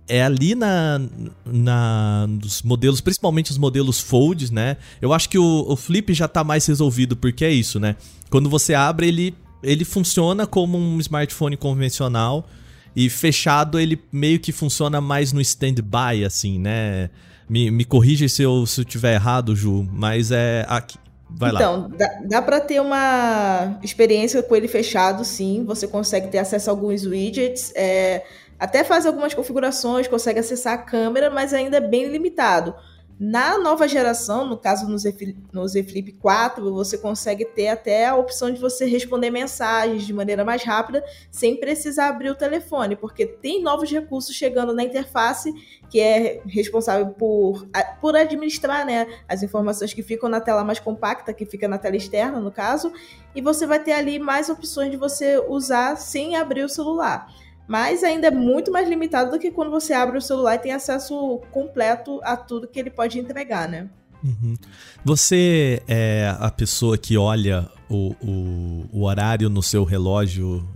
[0.07, 1.01] é ali na,
[1.45, 4.77] na nos modelos, principalmente os modelos folds, né?
[5.01, 7.95] Eu acho que o, o flip já tá mais resolvido porque é isso, né?
[8.29, 12.47] Quando você abre ele ele funciona como um smartphone convencional
[12.95, 17.09] e fechado ele meio que funciona mais no standby assim, né?
[17.47, 20.65] Me, me corrija se eu, se tiver errado, Ju, mas é.
[20.67, 20.97] Aqui.
[21.37, 21.87] Vai então, lá.
[21.97, 25.63] dá, dá para ter uma experiência com ele fechado, sim.
[25.65, 28.23] Você consegue ter acesso a alguns widgets, é,
[28.59, 32.73] até faz algumas configurações, consegue acessar a câmera, mas ainda é bem limitado.
[33.17, 38.07] Na nova geração, no caso no Z, no Z Flip 4, você consegue ter até
[38.07, 41.01] a opção de você responder mensagens de maneira mais rápida,
[41.31, 45.53] sem precisar abrir o telefone, porque tem novos recursos chegando na interface
[45.89, 47.65] que é responsável por,
[48.01, 51.95] por administrar né, as informações que ficam na tela mais compacta, que fica na tela
[51.95, 52.91] externa, no caso,
[53.33, 57.27] e você vai ter ali mais opções de você usar sem abrir o celular
[57.67, 60.71] mas ainda é muito mais limitado do que quando você abre o celular e tem
[60.71, 63.89] acesso completo a tudo que ele pode entregar, né?
[64.23, 64.55] Uhum.
[65.03, 70.67] Você é a pessoa que olha o, o, o, horário no seu relógio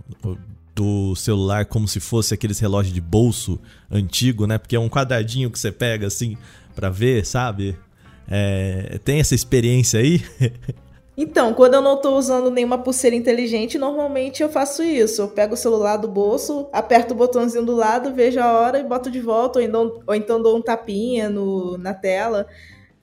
[0.74, 4.56] do celular como se fosse aqueles relógios de bolso antigo, né?
[4.56, 6.36] Porque é um quadradinho que você pega assim
[6.74, 7.76] pra ver, sabe?
[8.28, 10.22] É, tem essa experiência aí?
[11.22, 15.20] Então, quando eu não estou usando nenhuma pulseira inteligente, normalmente eu faço isso.
[15.20, 18.84] Eu pego o celular do bolso, aperto o botãozinho do lado, vejo a hora e
[18.84, 22.46] boto de volta, ou então, ou então dou um tapinha no, na tela.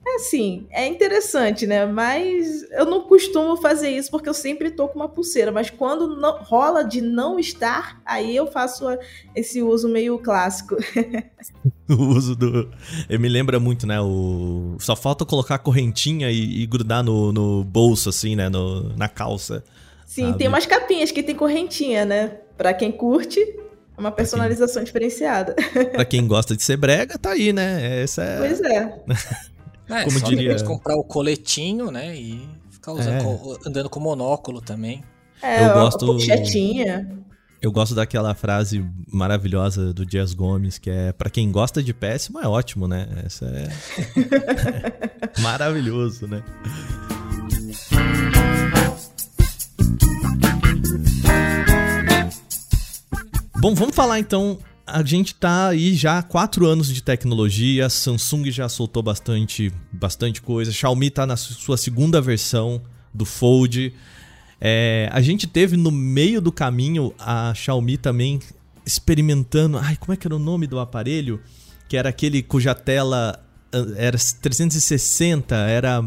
[0.08, 1.84] É assim, é interessante, né?
[1.84, 5.52] Mas eu não costumo fazer isso porque eu sempre tô com uma pulseira.
[5.52, 8.86] Mas quando não, rola de não estar, aí eu faço
[9.36, 10.76] esse uso meio clássico.
[11.90, 12.70] o uso do.
[13.06, 14.00] Eu me lembra muito, né?
[14.00, 14.76] O...
[14.80, 18.48] Só falta colocar a correntinha e, e grudar no, no, bolso, assim, né?
[18.48, 19.62] No, na calça.
[20.06, 20.38] Sim, sabe?
[20.38, 22.38] tem umas capinhas que tem correntinha, né?
[22.56, 25.54] Pra quem curte, é uma personalização diferenciada.
[25.92, 28.00] pra quem gosta de ser brega, tá aí, né?
[28.02, 28.38] Essa é...
[28.38, 29.00] Pois é.
[29.88, 30.44] É, Como só diria...
[30.44, 32.14] depois comprar o coletinho, né?
[32.14, 33.68] E ficar usando, é.
[33.68, 35.02] andando com monóculo também.
[35.42, 36.06] É, eu gosto.
[36.06, 37.18] Pochetinha.
[37.60, 42.38] Eu gosto daquela frase maravilhosa do Dias Gomes, que é para quem gosta de péssimo
[42.38, 43.08] é ótimo, né?
[43.24, 43.68] Essa é
[45.42, 46.42] maravilhoso, né?
[53.60, 54.56] Bom, vamos falar então
[54.90, 60.40] a gente tá aí já há quatro anos de tecnologia, Samsung já soltou bastante, bastante
[60.40, 62.80] coisa, Xiaomi tá na sua segunda versão
[63.12, 63.94] do Fold.
[64.60, 68.40] É, a gente teve no meio do caminho a Xiaomi também
[68.84, 69.78] experimentando.
[69.78, 71.40] Ai, como é que era o nome do aparelho?
[71.88, 73.38] Que era aquele cuja tela
[73.72, 76.02] ah, era 360, era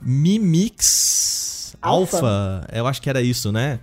[0.00, 2.16] Mi Mix Alpha.
[2.16, 2.68] Alpha.
[2.72, 3.80] Eu acho que era isso, né?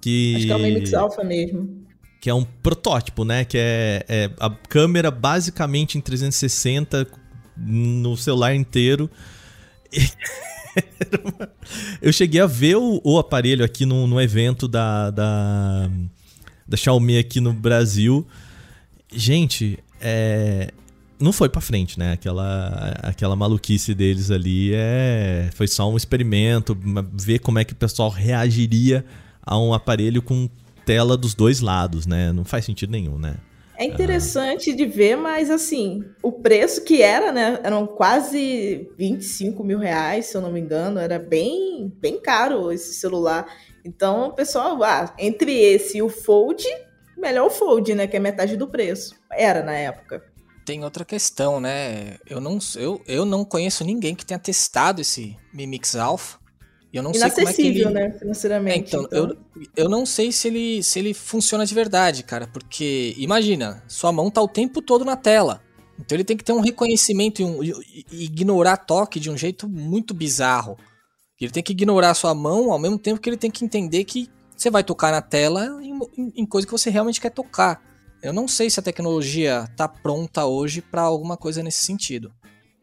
[0.00, 0.36] Que...
[0.36, 1.75] Acho que é o Mi Mix Alpha mesmo
[2.26, 3.44] que é um protótipo, né?
[3.44, 7.06] Que é, é a câmera basicamente em 360
[7.56, 9.08] no celular inteiro.
[12.02, 15.88] Eu cheguei a ver o, o aparelho aqui no, no evento da, da,
[16.66, 18.26] da, Xiaomi aqui no Brasil.
[19.12, 20.72] Gente, é,
[21.20, 22.10] não foi para frente, né?
[22.10, 26.76] Aquela, aquela maluquice deles ali é, foi só um experimento,
[27.12, 29.04] ver como é que o pessoal reagiria
[29.40, 30.50] a um aparelho com
[30.86, 32.32] tela dos dois lados, né?
[32.32, 33.36] Não faz sentido nenhum, né?
[33.78, 34.76] É interessante ah.
[34.76, 37.60] de ver, mas assim, o preço que era, né?
[37.62, 40.98] Eram quase 25 mil reais, se eu não me engano.
[40.98, 43.46] Era bem, bem caro esse celular.
[43.84, 46.64] Então, o pessoal, ah, entre esse e o Fold,
[47.18, 48.06] melhor o Fold, né?
[48.06, 49.14] Que é metade do preço.
[49.30, 50.24] Era na época.
[50.64, 52.16] Tem outra questão, né?
[52.28, 56.38] Eu não, eu, eu não conheço ninguém que tenha testado esse Mi Mix Alpha.
[56.96, 57.84] Eu não sei como é que ele...
[57.90, 58.76] né, financeiramente.
[58.76, 62.46] É, então, então, Eu, eu não sei se ele, se ele funciona de verdade, cara,
[62.46, 65.62] porque imagina, sua mão tá o tempo todo na tela.
[65.98, 67.72] Então ele tem que ter um reconhecimento e, um, e,
[68.12, 70.76] e ignorar toque de um jeito muito bizarro.
[71.40, 74.28] Ele tem que ignorar sua mão ao mesmo tempo que ele tem que entender que
[74.56, 77.82] você vai tocar na tela em, em, em coisa que você realmente quer tocar.
[78.22, 82.32] Eu não sei se a tecnologia tá pronta hoje para alguma coisa nesse sentido.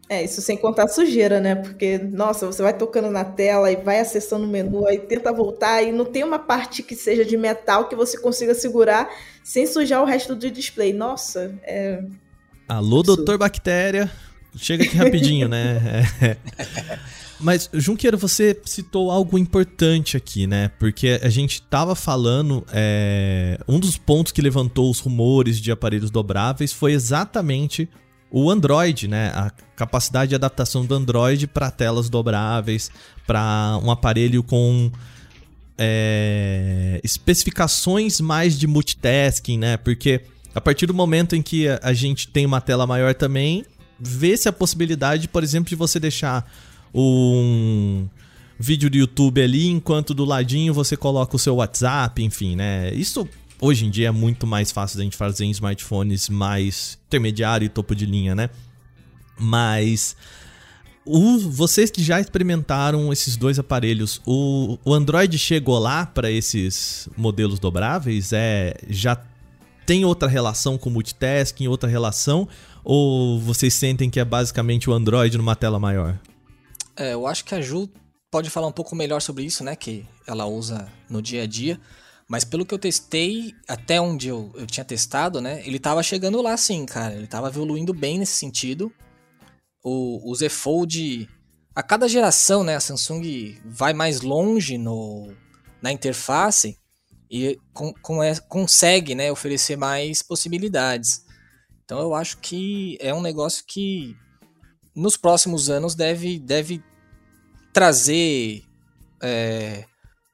[0.10, 1.56] É, isso sem contar sujeira, né?
[1.56, 5.82] Porque, nossa, você vai tocando na tela e vai acessando o menu, aí tenta voltar
[5.82, 9.10] e não tem uma parte que seja de metal que você consiga segurar
[9.44, 10.94] sem sujar o resto do display.
[10.94, 12.04] Nossa, é.
[12.68, 14.12] Alô, doutor Bactéria.
[14.56, 16.04] Chega aqui rapidinho, né?
[16.22, 16.38] É.
[17.40, 20.72] Mas, Junqueiro, você citou algo importante aqui, né?
[20.80, 22.66] Porque a gente tava falando.
[22.72, 23.60] É...
[23.68, 27.90] Um dos pontos que levantou os rumores de aparelhos dobráveis foi exatamente
[28.36, 29.32] o Android, né?
[29.36, 32.90] A capacidade de adaptação do Android para telas dobráveis,
[33.28, 34.92] para um aparelho com
[35.78, 39.78] é, especificações mais de multitasking, né?
[39.78, 40.22] Porque
[40.56, 43.64] a partir do momento em que a gente tem uma tela maior também,
[44.00, 46.52] vê-se a possibilidade, por exemplo, de você deixar
[46.92, 48.08] um
[48.58, 52.92] vídeo do YouTube ali, enquanto do ladinho você coloca o seu WhatsApp, enfim, né?
[52.96, 53.30] Isso
[53.64, 57.70] hoje em dia é muito mais fácil da gente fazer em smartphones mais intermediário e
[57.70, 58.50] topo de linha, né?
[59.40, 60.18] Mas
[61.06, 67.08] o, vocês que já experimentaram esses dois aparelhos, o, o Android chegou lá para esses
[67.16, 68.34] modelos dobráveis?
[68.34, 69.18] É já
[69.86, 72.48] tem outra relação com multitasking, outra relação?
[72.84, 76.20] Ou vocês sentem que é basicamente o Android numa tela maior?
[76.98, 77.90] É, eu acho que a Ju
[78.30, 79.74] pode falar um pouco melhor sobre isso, né?
[79.74, 81.80] Que ela usa no dia a dia.
[82.30, 85.62] Mas pelo que eu testei, até onde eu, eu tinha testado, né?
[85.66, 87.14] Ele tava chegando lá sim, cara.
[87.16, 88.92] Ele tava evoluindo bem nesse sentido.
[89.84, 91.30] O, o Z Fold.
[91.76, 92.76] A cada geração, né?
[92.76, 95.34] A Samsung vai mais longe no,
[95.82, 96.78] na interface
[97.30, 101.26] e com, com, é, consegue né, oferecer mais possibilidades.
[101.84, 104.16] Então eu acho que é um negócio que
[104.96, 106.84] nos próximos anos deve, deve
[107.74, 108.64] trazer
[109.22, 109.84] é,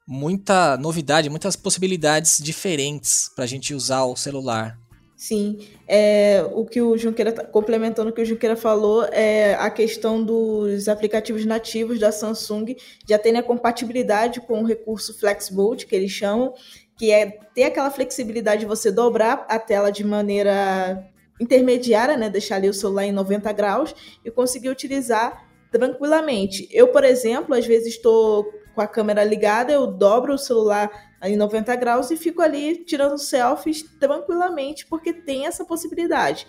[0.09, 4.75] muita novidade, muitas possibilidades diferentes para a gente usar o celular.
[5.15, 9.69] Sim, é, o que o Junqueira, tá, complementando o que o Junqueira falou, é a
[9.69, 12.75] questão dos aplicativos nativos da Samsung
[13.07, 16.53] já terem a compatibilidade com o recurso Flex Mode, que eles chamam,
[16.97, 21.05] que é ter aquela flexibilidade de você dobrar a tela de maneira
[21.39, 23.93] intermediária, né, deixar ali o celular em 90 graus
[24.25, 26.67] e conseguir utilizar tranquilamente.
[26.71, 30.89] Eu, por exemplo, às vezes estou com a câmera ligada, eu dobro o celular
[31.21, 36.47] em 90 graus e fico ali tirando selfies tranquilamente, porque tem essa possibilidade.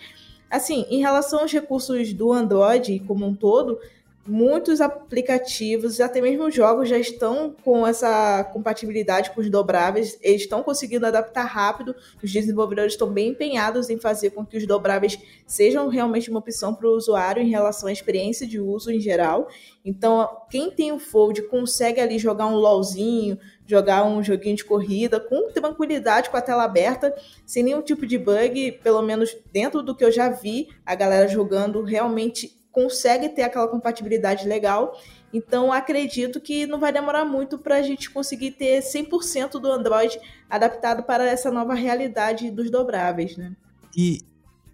[0.48, 3.80] Assim, em relação aos recursos do Android como um todo,
[4.26, 10.62] muitos aplicativos, até mesmo jogos, já estão com essa compatibilidade com os dobráveis, eles estão
[10.62, 15.88] conseguindo adaptar rápido, os desenvolvedores estão bem empenhados em fazer com que os dobráveis sejam
[15.88, 19.48] realmente uma opção para o usuário em relação à experiência de uso em geral.
[19.84, 25.18] Então, quem tem o Fold consegue ali jogar um LOLzinho, jogar um joguinho de corrida
[25.18, 27.14] com tranquilidade, com a tela aberta,
[27.46, 31.26] sem nenhum tipo de bug, pelo menos dentro do que eu já vi, a galera
[31.26, 34.98] jogando realmente consegue ter aquela compatibilidade legal.
[35.32, 40.18] Então, acredito que não vai demorar muito para a gente conseguir ter 100% do Android
[40.48, 43.54] adaptado para essa nova realidade dos dobráveis, né?
[43.96, 44.20] E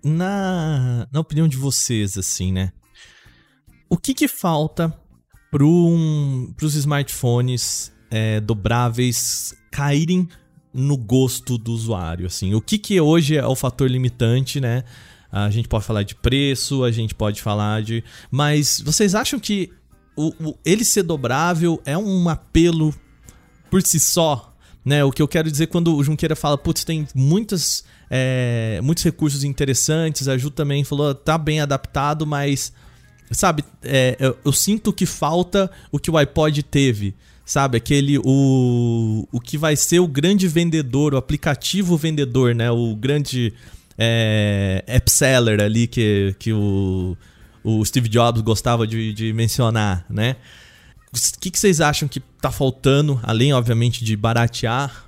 [0.02, 2.72] na, na opinião de vocês, assim, né?
[3.88, 4.96] O que que falta
[5.50, 10.28] para um, os smartphones é, dobráveis caírem
[10.72, 12.54] no gosto do usuário, assim?
[12.54, 14.84] O que que hoje é o fator limitante, né?
[15.44, 18.02] A gente pode falar de preço, a gente pode falar de.
[18.30, 19.70] Mas vocês acham que
[20.16, 22.94] o, o, ele ser dobrável é um apelo
[23.70, 24.54] por si só?
[24.82, 25.04] Né?
[25.04, 29.44] O que eu quero dizer quando o Junqueira fala, putz, tem muitas, é, muitos recursos
[29.44, 32.72] interessantes, a Ju também falou, tá bem adaptado, mas,
[33.30, 37.76] sabe, é, eu, eu, sinto que falta o que o iPod teve, sabe?
[37.76, 42.70] Aquele, o, o que vai ser o grande vendedor, o aplicativo vendedor, né?
[42.70, 43.52] O grande
[43.98, 47.16] é, app seller ali que, que o,
[47.64, 50.36] o Steve Jobs gostava de, de mencionar, né?
[51.12, 55.06] O que, que vocês acham que tá faltando, além, obviamente, de baratear,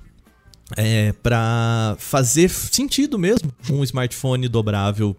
[0.75, 5.15] é, para fazer sentido mesmo um smartphone dobrável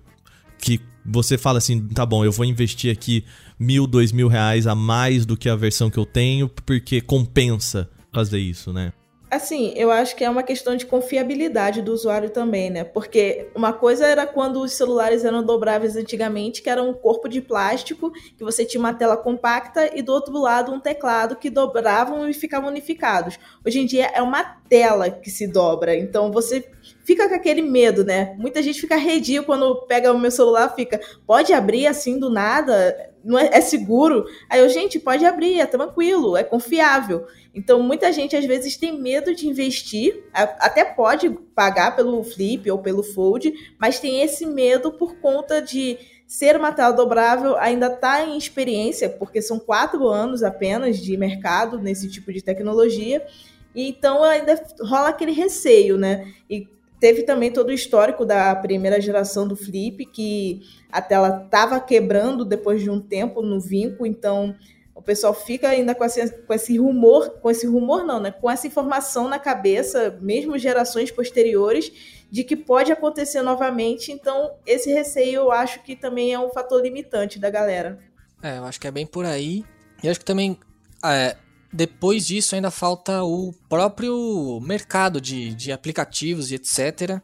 [0.61, 3.25] que você fala assim, tá bom, eu vou investir aqui
[3.59, 7.89] mil, dois mil reais a mais do que a versão que eu tenho, porque compensa
[8.13, 8.93] fazer isso, né?
[9.31, 12.83] Assim, eu acho que é uma questão de confiabilidade do usuário também, né?
[12.83, 17.41] Porque uma coisa era quando os celulares eram dobráveis antigamente, que era um corpo de
[17.41, 22.29] plástico, que você tinha uma tela compacta e do outro lado um teclado que dobravam
[22.29, 23.39] e ficavam unificados.
[23.65, 26.69] Hoje em dia é uma tela que se dobra, então você
[27.05, 28.35] fica com aquele medo, né?
[28.37, 33.10] Muita gente fica redio quando pega o meu celular, fica, pode abrir assim do nada?
[33.25, 34.25] Não é, é seguro?
[34.49, 37.27] Aí eu, gente, pode abrir, é tranquilo, é confiável.
[37.55, 42.79] Então, muita gente às vezes tem medo de investir, até pode pagar pelo Flip ou
[42.79, 48.25] pelo Fold, mas tem esse medo por conta de ser uma tela dobrável, ainda está
[48.25, 53.27] em experiência, porque são quatro anos apenas de mercado nesse tipo de tecnologia,
[53.75, 56.33] então ainda rola aquele receio, né?
[56.49, 56.69] E
[57.01, 60.61] teve também todo o histórico da primeira geração do Flip, que
[60.93, 64.55] a tela estava quebrando depois de um tempo no vinco, então
[64.95, 68.31] o pessoal fica ainda com esse, com esse rumor, com esse rumor não, né?
[68.31, 71.91] Com essa informação na cabeça, mesmo gerações posteriores,
[72.31, 74.13] de que pode acontecer novamente.
[74.13, 77.99] Então, esse receio eu acho que também é um fator limitante da galera.
[78.43, 79.65] É, eu acho que é bem por aí.
[80.03, 80.59] E acho que também,
[81.03, 81.35] é,
[81.73, 87.21] depois disso, ainda falta o próprio mercado de, de aplicativos e etc.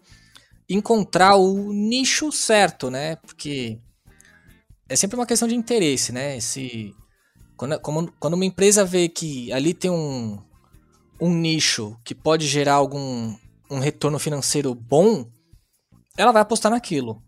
[0.68, 3.16] Encontrar o nicho certo, né?
[3.16, 3.80] Porque
[4.88, 6.38] é sempre uma questão de interesse, né?
[6.40, 6.94] Se
[7.56, 10.38] quando, como, quando uma empresa vê que ali tem um,
[11.20, 13.35] um nicho que pode gerar algum
[13.68, 15.28] um retorno financeiro bom,
[16.16, 17.20] ela vai apostar naquilo.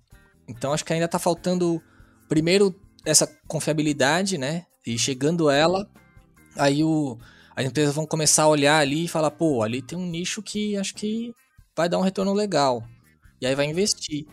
[0.48, 1.82] Então acho que ainda está faltando
[2.28, 4.66] primeiro essa confiabilidade, né?
[4.86, 5.90] E chegando ela,
[6.58, 7.18] aí o,
[7.56, 10.76] as empresas vão começar a olhar ali e falar, pô, ali tem um nicho que
[10.76, 11.34] acho que
[11.76, 12.84] vai dar um retorno legal.
[13.40, 14.26] E aí vai investir.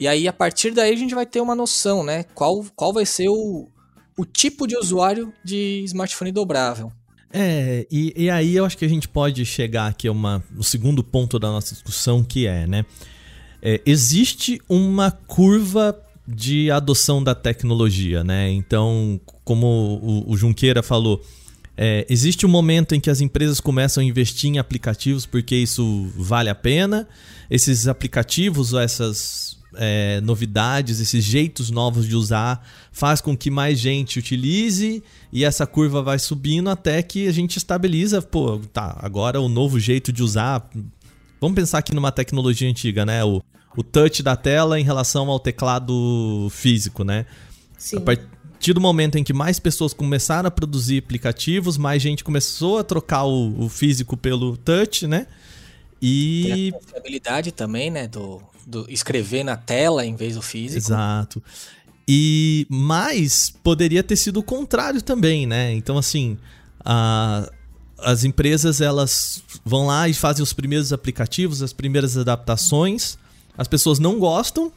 [0.00, 2.24] E aí a partir daí a gente vai ter uma noção, né?
[2.34, 3.68] Qual, qual vai ser o,
[4.16, 6.92] o tipo de usuário de smartphone dobrável.
[7.32, 10.64] É, e, e aí eu acho que a gente pode chegar aqui a uma, o
[10.64, 12.84] segundo ponto da nossa discussão, que é, né?
[13.62, 18.50] É, existe uma curva de adoção da tecnologia, né?
[18.50, 19.66] Então, como
[20.02, 21.22] o, o Junqueira falou,
[21.80, 26.10] é, existe um momento em que as empresas começam a investir em aplicativos porque isso
[26.16, 27.06] vale a pena.
[27.48, 34.18] Esses aplicativos, essas é, novidades, esses jeitos novos de usar, faz com que mais gente
[34.18, 35.00] utilize
[35.32, 39.78] e essa curva vai subindo até que a gente estabiliza, pô, tá, agora o novo
[39.78, 40.68] jeito de usar.
[41.40, 43.24] Vamos pensar aqui numa tecnologia antiga, né?
[43.24, 43.40] O,
[43.76, 47.24] o touch da tela em relação ao teclado físico, né?
[47.76, 47.98] Sim.
[47.98, 48.00] A
[48.58, 52.84] partir do momento em que mais pessoas começaram a produzir aplicativos, mais gente começou a
[52.84, 55.28] trocar o, o físico pelo touch, né?
[56.02, 56.42] E.
[56.44, 58.08] Tem a confiabilidade também, né?
[58.08, 60.78] Do, do escrever na tela em vez do físico.
[60.78, 61.42] Exato.
[62.06, 65.72] E mais poderia ter sido o contrário também, né?
[65.74, 66.36] Então, assim,
[66.84, 67.48] a,
[67.98, 73.16] as empresas elas vão lá e fazem os primeiros aplicativos, as primeiras adaptações.
[73.56, 74.72] As pessoas não gostam,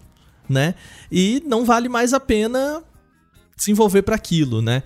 [0.47, 0.75] né?
[1.11, 2.83] E não vale mais a pena
[3.61, 4.83] desenvolver para aquilo, né?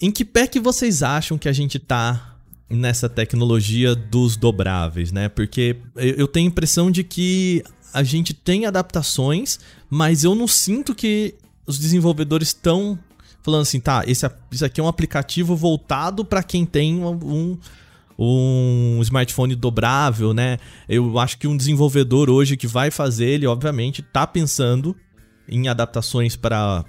[0.00, 2.36] Em que pé que vocês acham que a gente tá
[2.68, 5.28] nessa tecnologia dos dobráveis, né?
[5.28, 10.94] Porque eu tenho a impressão de que a gente tem adaptações, mas eu não sinto
[10.94, 11.34] que
[11.66, 12.98] os desenvolvedores estão
[13.42, 17.58] falando assim, tá, esse, isso aqui é um aplicativo voltado para quem tem um,
[18.18, 20.58] um smartphone dobrável, né?
[20.88, 24.96] Eu acho que um desenvolvedor hoje que vai fazer, ele obviamente tá pensando
[25.48, 26.84] em adaptações para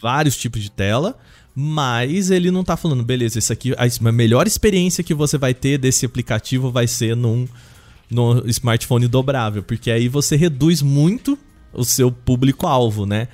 [0.00, 1.18] vários tipos de tela,
[1.54, 5.78] mas ele não tá falando, beleza, isso aqui, a melhor experiência que você vai ter
[5.78, 7.46] desse aplicativo vai ser num
[8.10, 11.38] no smartphone dobrável, porque aí você reduz muito
[11.72, 13.28] o seu público-alvo, né?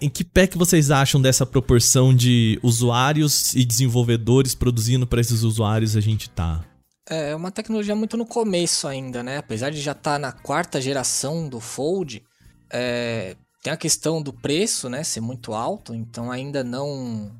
[0.00, 5.42] Em que pé que vocês acham dessa proporção de usuários e desenvolvedores produzindo para esses
[5.42, 6.64] usuários a gente tá?
[7.08, 9.38] É uma tecnologia muito no começo ainda, né?
[9.38, 12.22] Apesar de já estar tá na quarta geração do Fold,
[12.70, 13.36] é,
[13.66, 17.32] tem a questão do preço, né, ser muito alto, então ainda não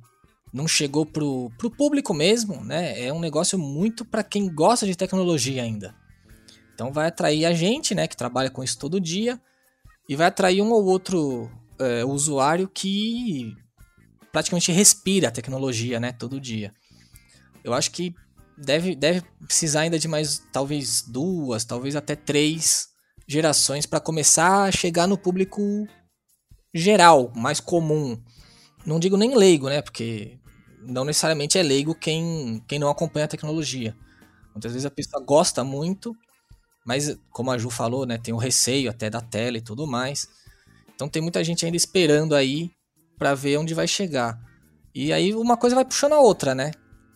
[0.53, 3.01] não chegou pro, pro público mesmo, né?
[3.01, 5.95] É um negócio muito para quem gosta de tecnologia ainda.
[6.74, 9.41] Então vai atrair a gente, né, que trabalha com isso todo dia,
[10.09, 11.49] e vai atrair um ou outro
[11.79, 13.55] é, usuário que
[14.33, 16.74] praticamente respira a tecnologia, né, todo dia.
[17.62, 18.12] Eu acho que
[18.59, 22.89] deve, deve precisar ainda de mais, talvez duas, talvez até três
[23.29, 25.87] gerações para começar a chegar no público
[26.75, 28.21] geral, mais comum.
[28.85, 29.83] Não digo nem leigo, né?
[29.83, 30.39] Porque
[30.81, 33.97] não necessariamente é leigo quem, quem não acompanha a tecnologia.
[34.55, 36.17] Muitas vezes a pessoa gosta muito,
[36.85, 40.29] mas como a Ju falou, né, tem o receio até da tela e tudo mais.
[40.95, 42.71] Então tem muita gente ainda esperando aí
[43.19, 44.39] para ver onde vai chegar.
[44.95, 46.71] E aí uma coisa vai puxando a outra, né?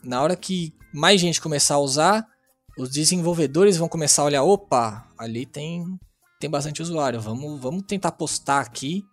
[0.05, 2.27] Na hora que mais gente começar a usar,
[2.79, 5.85] os desenvolvedores vão começar a olhar, opa, ali tem
[6.39, 9.05] tem bastante usuário, vamos vamos tentar postar aqui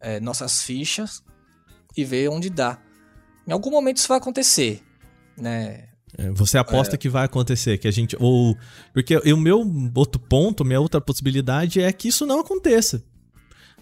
[0.00, 1.22] é, nossas fichas
[1.96, 2.78] e ver onde dá.
[3.46, 4.82] Em algum momento isso vai acontecer,
[5.36, 5.88] né?
[6.18, 6.98] É, você aposta é.
[6.98, 8.56] que vai acontecer, que a gente ou
[8.92, 9.62] porque o meu
[9.94, 13.02] outro ponto, minha outra possibilidade é que isso não aconteça,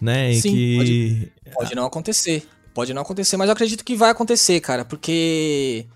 [0.00, 0.34] né?
[0.34, 4.60] Sim, que pode, pode não acontecer, pode não acontecer, mas eu acredito que vai acontecer,
[4.60, 5.86] cara, porque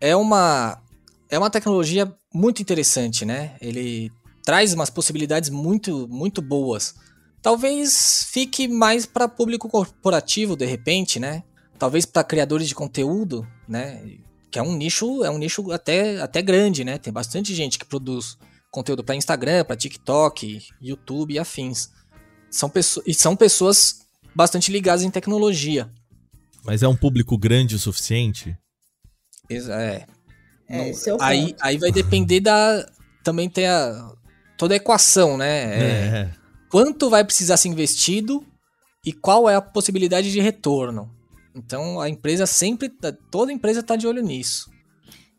[0.00, 0.82] é uma
[1.30, 3.56] é uma tecnologia muito interessante, né?
[3.60, 4.12] Ele
[4.44, 6.94] traz umas possibilidades muito muito boas
[7.42, 11.42] Talvez fique mais para público corporativo de repente, né?
[11.78, 14.18] Talvez para criadores de conteúdo, né?
[14.50, 16.98] Que é um nicho, é um nicho até, até grande, né?
[16.98, 18.36] Tem bastante gente que produz
[18.70, 21.88] conteúdo para Instagram, para TikTok, YouTube e afins.
[22.50, 24.00] São pessoas e são pessoas
[24.34, 25.90] bastante ligadas em tecnologia.
[26.62, 28.54] Mas é um público grande o suficiente?
[29.48, 30.06] É.
[30.68, 32.86] é Não, é aí, aí vai depender da.
[33.24, 34.12] Também tem a.
[34.58, 35.48] toda a equação, né?
[35.48, 36.39] É, é
[36.70, 38.44] quanto vai precisar ser investido
[39.04, 41.10] e qual é a possibilidade de retorno.
[41.54, 44.70] Então a empresa sempre, tá, toda empresa está de olho nisso.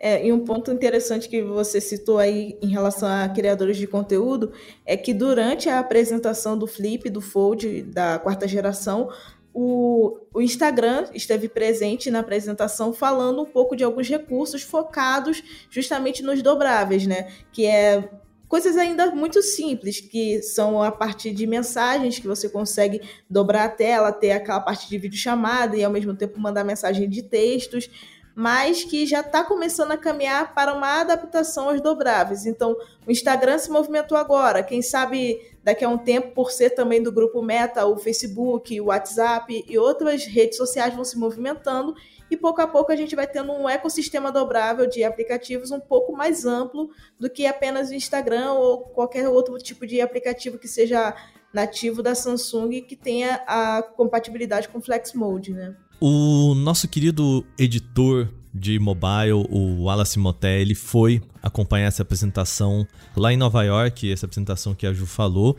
[0.04, 4.52] É, e um ponto interessante que você citou aí em relação a criadores de conteúdo
[4.84, 9.10] é que durante a apresentação do Flip, do Fold, da quarta geração,
[9.54, 16.24] o, o Instagram esteve presente na apresentação falando um pouco de alguns recursos focados justamente
[16.24, 17.32] nos dobráveis, né?
[17.52, 18.10] Que é
[18.52, 23.70] coisas ainda muito simples, que são a partir de mensagens que você consegue dobrar a
[23.70, 27.90] tela, ter aquela parte de videochamada e ao mesmo tempo mandar mensagem de textos,
[28.36, 32.46] mas que já está começando a caminhar para uma adaptação aos dobráveis.
[32.46, 32.76] Então,
[33.08, 37.10] o Instagram se movimentou agora, quem sabe daqui a um tempo, por ser também do
[37.10, 41.96] grupo Meta, o Facebook, o WhatsApp e outras redes sociais vão se movimentando
[42.32, 46.14] e pouco a pouco a gente vai tendo um ecossistema dobrável de aplicativos um pouco
[46.14, 51.14] mais amplo do que apenas o Instagram ou qualquer outro tipo de aplicativo que seja
[51.54, 55.76] nativo da Samsung que tenha a compatibilidade com Flex Mode, né?
[56.00, 63.32] O nosso querido editor de mobile, o Wallace Moté, ele foi acompanhar essa apresentação lá
[63.34, 65.58] em Nova York, essa apresentação que a Ju falou.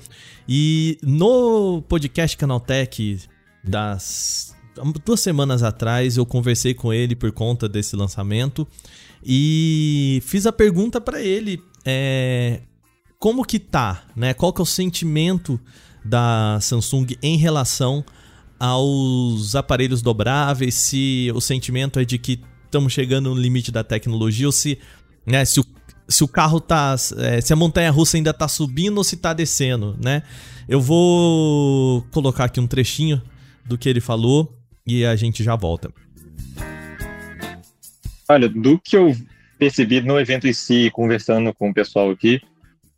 [0.48, 3.20] E no podcast Canaltech
[3.62, 4.51] das
[5.04, 8.66] duas semanas atrás eu conversei com ele por conta desse lançamento
[9.24, 12.62] e fiz a pergunta para ele: é,
[13.18, 14.34] como que tá, né?
[14.34, 15.60] Qual que é o sentimento
[16.04, 18.04] da Samsung em relação
[18.58, 20.74] aos aparelhos dobráveis?
[20.74, 24.78] Se o sentimento é de que estamos chegando no limite da tecnologia ou se,
[25.26, 25.64] né, se o
[26.08, 26.94] se o carro tá.
[27.18, 30.22] É, se a montanha russa ainda tá subindo ou se tá descendo, né?
[30.68, 33.22] Eu vou colocar aqui um trechinho
[33.64, 35.92] do que ele falou e a gente já volta.
[38.28, 39.14] Olha, do que eu
[39.58, 42.40] percebi no evento em si, conversando com o pessoal aqui,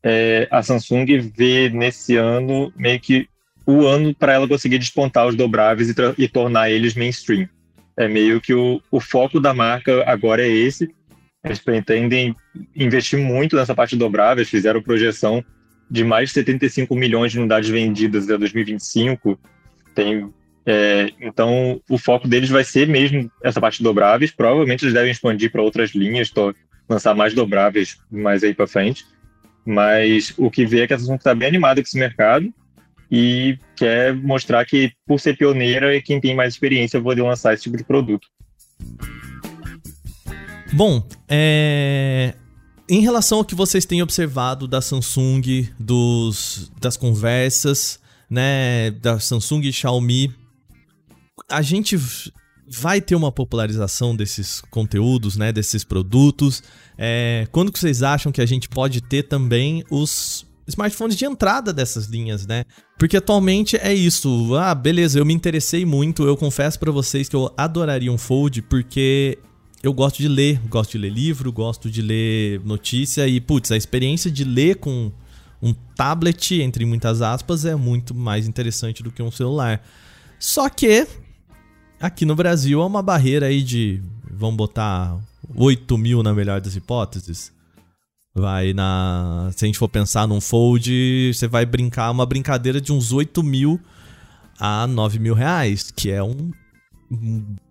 [0.02, 3.28] é, a Samsung vê nesse ano meio que
[3.66, 7.48] o ano para ela conseguir despontar os dobráveis e, e, tornar eles mainstream.
[7.96, 10.94] É meio que o, o foco da marca agora é esse.
[11.42, 12.34] Eles pretendem
[12.76, 15.44] investir muito nessa parte dobráveis, fizeram projeção
[15.90, 19.38] de mais de 75 milhões de unidades vendidas até 2025.
[19.94, 20.30] Tem,
[20.66, 24.30] é, então, o foco deles vai ser mesmo essa parte dobráveis.
[24.30, 26.32] Provavelmente eles devem expandir para outras linhas,
[26.88, 29.04] lançar mais dobráveis mais aí para frente.
[29.64, 32.52] Mas o que vê é que a Samsung está bem animada com esse mercado
[33.10, 37.64] e quer mostrar que, por ser pioneira, quem tem mais experiência vai poder lançar esse
[37.64, 38.26] tipo de produto.
[40.72, 42.34] Bom, é...
[42.88, 49.60] em relação ao que vocês têm observado da Samsung, dos, das conversas, né, da Samsung
[49.60, 50.34] e Xiaomi,
[51.48, 51.98] a gente
[52.66, 56.62] vai ter uma popularização desses conteúdos, né, desses produtos.
[56.96, 57.46] É...
[57.52, 62.06] Quando que vocês acham que a gente pode ter também os smartphones de entrada dessas
[62.06, 62.64] linhas, né?
[62.98, 64.54] Porque atualmente é isso.
[64.54, 66.24] Ah, beleza, eu me interessei muito.
[66.24, 69.38] Eu confesso para vocês que eu adoraria um Fold porque
[69.82, 73.76] eu gosto de ler, gosto de ler livro, gosto de ler notícia e, putz, a
[73.76, 75.12] experiência de ler com
[75.60, 79.82] um tablet, entre muitas aspas, é muito mais interessante do que um celular.
[80.38, 81.06] Só que
[82.04, 85.16] aqui no Brasil é uma barreira aí de, vamos botar
[85.56, 87.52] 8 mil na melhor das hipóteses.
[88.34, 89.50] Vai na.
[89.56, 93.42] Se a gente for pensar num fold, você vai brincar uma brincadeira de uns 8
[93.42, 93.80] mil
[94.58, 96.50] a 9 mil reais, que é um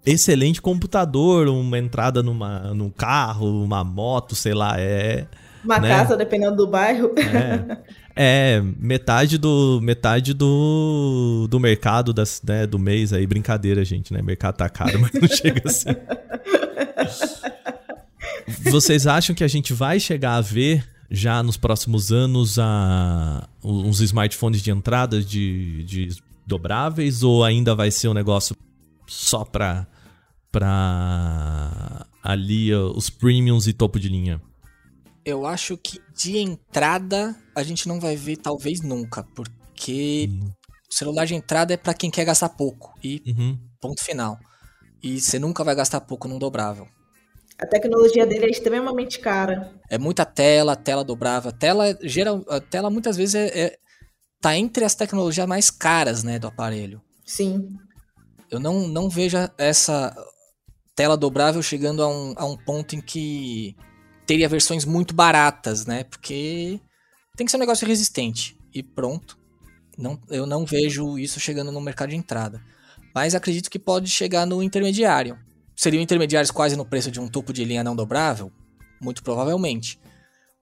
[0.06, 5.28] excelente computador, uma entrada numa, num carro, uma moto, sei lá, é.
[5.66, 5.90] Uma né?
[5.90, 7.12] casa, dependendo do bairro.
[7.18, 7.78] É,
[8.16, 14.22] é, metade do metade do, do mercado das, né, do mês aí, brincadeira, gente, né?
[14.22, 15.90] Mercado tá caro, mas não chega assim.
[18.70, 24.00] Vocês acham que a gente vai chegar a ver já nos próximos anos a, uns
[24.00, 28.56] smartphones de entrada de, de dobráveis ou ainda vai ser um negócio
[29.08, 29.88] só pra,
[30.52, 34.42] pra ali os premiums e topo de linha?
[35.26, 40.52] Eu acho que de entrada a gente não vai ver talvez nunca, porque uhum.
[40.90, 43.60] o celular de entrada é para quem quer gastar pouco e uhum.
[43.80, 44.38] ponto final.
[45.02, 46.88] E você nunca vai gastar pouco num dobrável.
[47.60, 49.74] A tecnologia dele é extremamente cara.
[49.90, 51.50] É muita tela, tela dobrável.
[51.50, 53.78] A tela, geral, a tela muitas vezes é, é,
[54.42, 57.02] tá entre as tecnologias mais caras né, do aparelho.
[57.26, 57.70] Sim.
[58.50, 60.16] Eu não, não vejo essa
[60.96, 63.76] tela dobrável chegando a um, a um ponto em que
[64.26, 66.04] teria versões muito baratas, né?
[66.04, 66.80] Porque
[67.36, 68.58] tem que ser um negócio resistente.
[68.74, 69.38] E pronto.
[69.98, 72.62] Não, eu não vejo isso chegando no mercado de entrada.
[73.14, 75.38] Mas acredito que pode chegar no intermediário.
[75.76, 78.52] Seriam intermediários quase no preço de um topo de linha não dobrável?
[79.02, 80.00] Muito provavelmente.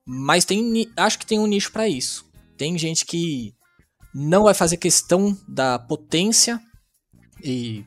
[0.04, 2.26] Mas tem, acho que tem um nicho para isso.
[2.56, 3.54] Tem gente que
[4.14, 6.60] não vai fazer questão da potência
[7.42, 7.84] e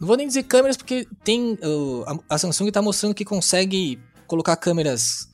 [0.00, 4.00] não vou nem dizer câmeras porque tem uh, a, Samsung está mostrando que consegue
[4.32, 5.28] colocar câmeras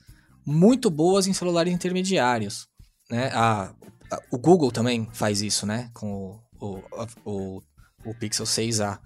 [0.45, 2.67] muito boas em celulares intermediários,
[3.09, 3.31] né?
[3.33, 3.73] A,
[4.11, 5.89] a, o Google também faz isso, né?
[5.95, 6.83] Com o, o,
[7.25, 7.63] o,
[8.05, 8.99] o Pixel 6a.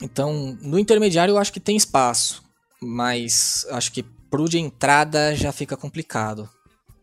[0.00, 2.42] Então, no intermediário eu acho que tem espaço,
[2.80, 6.48] mas acho que pro de entrada já fica complicado.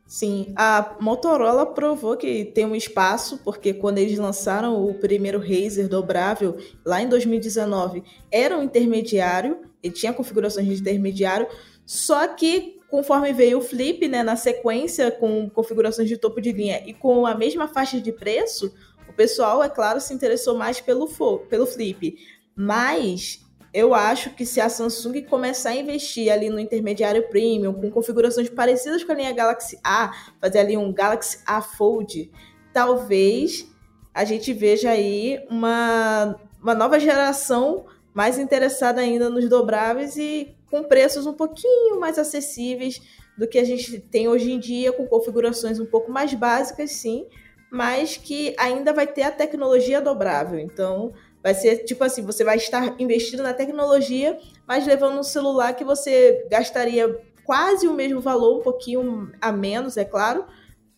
[0.08, 5.88] Sim, a Motorola provou que tem um espaço, porque quando eles lançaram o primeiro Razer
[5.88, 11.48] dobrável, lá em 2019, era um intermediário, ele tinha configurações de intermediário,
[11.90, 16.84] só que conforme veio o Flip, né, na sequência, com configurações de topo de linha
[16.86, 18.72] e com a mesma faixa de preço,
[19.10, 21.10] o pessoal, é claro, se interessou mais pelo,
[21.50, 22.16] pelo Flip.
[22.56, 27.90] Mas eu acho que se a Samsung começar a investir ali no intermediário premium, com
[27.90, 32.32] configurações parecidas com a linha Galaxy A, fazer ali um Galaxy A Fold,
[32.72, 33.68] talvez
[34.14, 40.84] a gente veja aí uma, uma nova geração mais interessada ainda nos dobráveis e com
[40.84, 43.02] preços um pouquinho mais acessíveis
[43.38, 47.28] do que a gente tem hoje em dia, com configurações um pouco mais básicas, sim,
[47.72, 50.60] mas que ainda vai ter a tecnologia dobrável.
[50.60, 55.74] Então, Vai ser tipo assim, você vai estar investindo na tecnologia, mas levando um celular
[55.74, 60.46] que você gastaria quase o mesmo valor, um pouquinho a menos, é claro,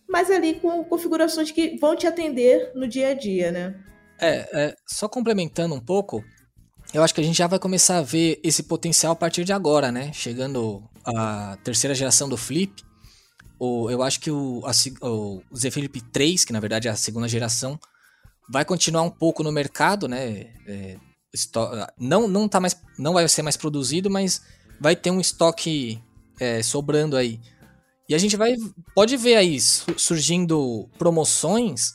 [0.10, 3.76] mas ali com configurações que vão te atender no dia a dia, né?
[4.20, 6.24] É, é, só complementando um pouco,
[6.94, 9.54] eu acho que a gente já vai começar a ver esse potencial a partir de
[9.54, 10.12] agora, né?
[10.14, 12.84] Chegando a terceira geração do Flip,
[13.58, 16.96] o, eu acho que o, a, o Z Flip 3, que na verdade é a
[16.96, 17.80] segunda geração,
[18.50, 20.52] vai continuar um pouco no mercado, né?
[20.68, 20.98] É,
[21.98, 24.42] não, não, tá mais, não vai ser mais produzido, mas
[24.80, 26.02] vai ter um estoque
[26.40, 27.40] é, sobrando aí.
[28.10, 28.56] E a gente vai
[28.94, 31.94] pode ver aí surgindo promoções.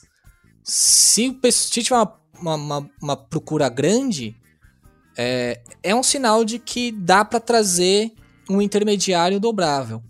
[0.63, 1.95] Se, se tiver
[2.41, 4.35] uma, uma, uma procura grande,
[5.17, 8.11] é, é um sinal de que dá para trazer
[8.49, 10.01] um intermediário dobrável.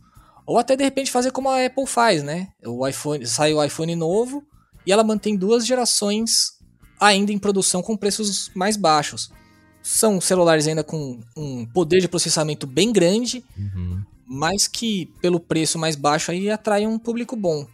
[0.45, 2.49] Ou até de repente fazer como a Apple faz, né?
[2.65, 4.43] O iPhone sai o iPhone novo
[4.85, 6.57] e ela mantém duas gerações
[6.99, 9.31] ainda em produção com preços mais baixos.
[9.81, 14.03] São celulares ainda com um poder de processamento bem grande, uhum.
[14.25, 17.65] mas que pelo preço mais baixo aí atrai um público bom.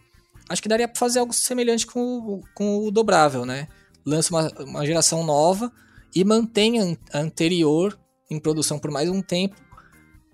[0.48, 3.66] Acho que daria para fazer algo semelhante com o, com o dobrável, né?
[4.04, 5.72] Lança uma, uma geração nova
[6.14, 7.98] e mantém a anterior
[8.30, 9.56] em produção por mais um tempo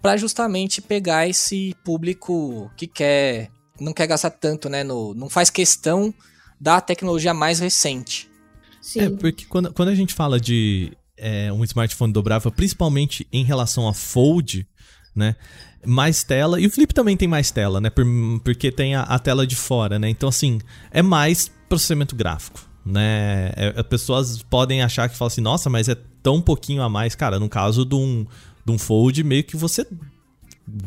[0.00, 3.50] para justamente pegar esse público que quer
[3.80, 4.84] não quer gastar tanto, né?
[4.84, 6.12] No, não faz questão
[6.60, 8.30] da tecnologia mais recente.
[8.80, 9.00] Sim.
[9.00, 13.88] É, porque quando, quando a gente fala de é, um smartphone dobrável, principalmente em relação
[13.88, 14.66] a Fold,
[15.14, 15.36] né?
[15.84, 16.60] Mais tela.
[16.60, 17.90] E o Flip também tem mais tela, né?
[17.90, 18.04] Por,
[18.44, 20.08] porque tem a, a, tela de fora, né?
[20.08, 20.60] Então, assim,
[20.90, 23.50] é mais processamento gráfico, né?
[23.56, 27.14] É, as pessoas podem achar que fala assim, nossa, mas é tão pouquinho a mais.
[27.14, 28.26] Cara, no caso de um,
[28.64, 29.86] de um Fold, meio que você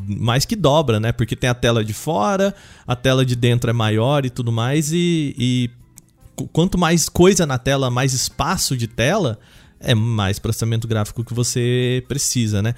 [0.07, 1.11] mais que dobra, né?
[1.11, 2.55] Porque tem a tela de fora,
[2.87, 5.69] a tela de dentro é maior e tudo mais, e, e
[6.51, 9.39] quanto mais coisa na tela, mais espaço de tela,
[9.79, 12.75] é mais processamento gráfico que você precisa, né?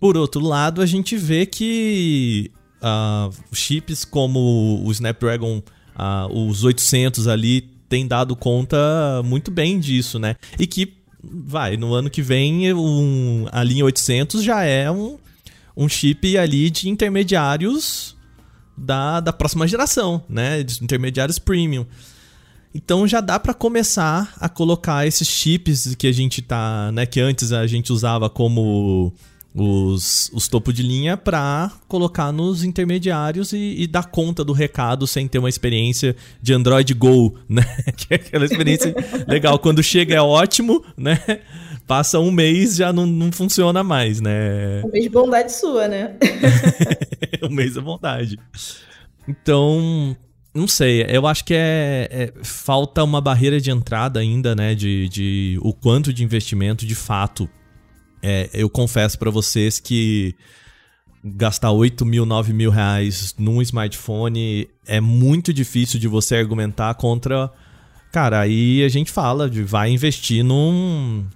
[0.00, 2.50] Por outro lado, a gente vê que
[2.82, 8.76] uh, chips como o Snapdragon, uh, os 800 ali, tem dado conta
[9.24, 10.36] muito bem disso, né?
[10.58, 15.18] E que, vai, no ano que vem, um, a linha 800 já é um,
[15.76, 18.16] um chip ali de intermediários
[18.76, 20.62] da, da próxima geração, né?
[20.62, 21.86] De intermediários premium.
[22.74, 27.18] Então já dá para começar a colocar esses chips que a gente tá, né, que
[27.18, 29.12] antes a gente usava como
[29.54, 35.06] os, os topo de linha para colocar nos intermediários e, e, dar conta do recado
[35.06, 37.64] sem ter uma experiência de Android Go, né?
[37.96, 38.94] Que é aquela experiência
[39.26, 39.58] legal.
[39.58, 41.18] Quando chega é ótimo, né?
[41.86, 44.82] Passa um mês já não, não funciona mais, né?
[44.84, 46.14] Um mês de bondade sua, né?
[47.42, 48.38] um mês de bondade.
[49.26, 50.16] Então,
[50.54, 54.74] não sei, eu acho que é, é, falta uma barreira de entrada ainda, né?
[54.74, 57.48] De, de o quanto de investimento de fato.
[58.22, 60.34] É, eu confesso para vocês que
[61.24, 67.50] gastar 8 mil, 9 mil reais num smartphone é muito difícil de você argumentar contra.
[68.12, 71.26] Cara, aí a gente fala de vai investir num,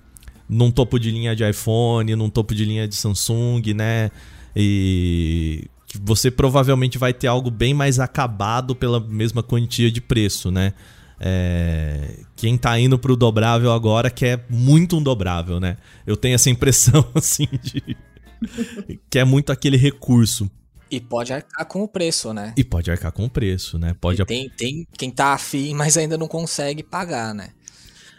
[0.48, 4.10] num topo de linha de iPhone, num topo de linha de Samsung, né?
[4.54, 5.68] E
[6.00, 10.72] você provavelmente vai ter algo bem mais acabado pela mesma quantia de preço, né?
[11.24, 15.76] É, quem tá indo pro dobrável agora quer muito um dobrável, né?
[16.04, 17.96] Eu tenho essa impressão, assim, de.
[19.08, 20.50] que é muito aquele recurso.
[20.90, 22.52] E pode arcar com o preço, né?
[22.56, 23.94] E pode arcar com o preço, né?
[24.00, 24.22] Pode...
[24.26, 27.50] tem, tem quem tá afim, mas ainda não consegue pagar, né?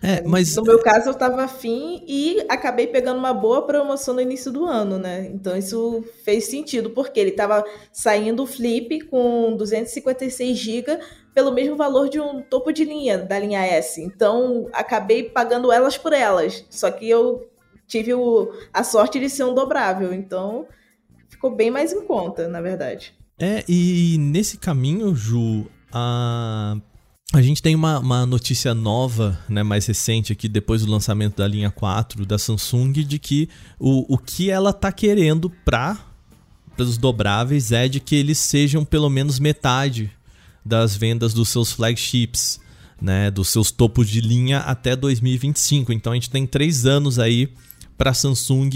[0.02, 0.56] É, mas...
[0.56, 4.66] No meu caso, eu estava afim e acabei pegando uma boa promoção no início do
[4.66, 5.30] ano, né?
[5.34, 11.00] Então isso fez sentido, porque ele estava saindo o Flip com 256 GB
[11.34, 14.02] pelo mesmo valor de um topo de linha da linha S.
[14.02, 16.66] Então acabei pagando elas por elas.
[16.70, 17.50] Só que eu
[17.88, 20.14] tive o, a sorte de ser um dobrável.
[20.14, 20.68] Então
[21.30, 23.14] ficou bem mais em conta, na verdade.
[23.40, 26.78] É, e nesse caminho, Ju, a
[27.34, 31.48] a gente tem uma, uma, notícia nova, né, mais recente aqui, depois do lançamento da
[31.48, 35.98] linha 4 da Samsung, de que o, o que ela tá querendo para
[36.78, 40.12] os dobráveis é de que eles sejam pelo menos metade
[40.66, 42.60] das vendas dos seus flagships,
[43.02, 45.92] né, dos seus topos de linha até 2025.
[45.92, 47.50] Então a gente tem três anos aí
[47.98, 48.70] para a Samsung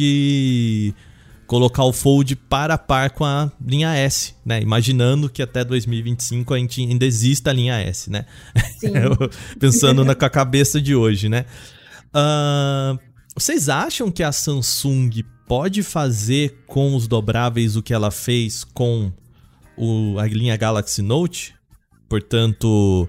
[1.47, 4.61] colocar o Fold para a par com a linha S, né?
[4.61, 8.25] Imaginando que até 2025 a gente ainda exista a linha S, né?
[9.57, 11.45] Pensando na, com a cabeça de hoje, né?
[12.09, 12.99] Uh,
[13.33, 19.11] vocês acham que a Samsung pode fazer com os dobráveis o que ela fez com
[19.77, 21.55] o, a linha Galaxy Note?
[22.09, 23.07] Portanto,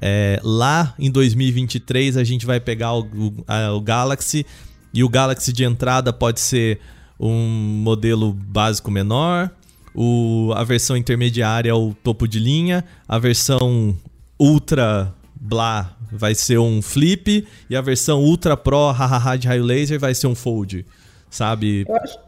[0.00, 4.46] é, lá em 2023 a gente vai pegar o, o, o Galaxy.
[4.92, 6.80] E o Galaxy de entrada pode ser
[7.18, 7.36] um
[7.82, 9.50] modelo básico menor,
[9.94, 13.96] o, a versão intermediária é o topo de linha, a versão
[14.38, 17.46] ultra blá vai ser um flip.
[17.68, 20.86] E a versão ultra pro hahaha de raio laser vai ser um fold,
[21.28, 21.84] sabe?
[21.88, 22.18] Eu acho,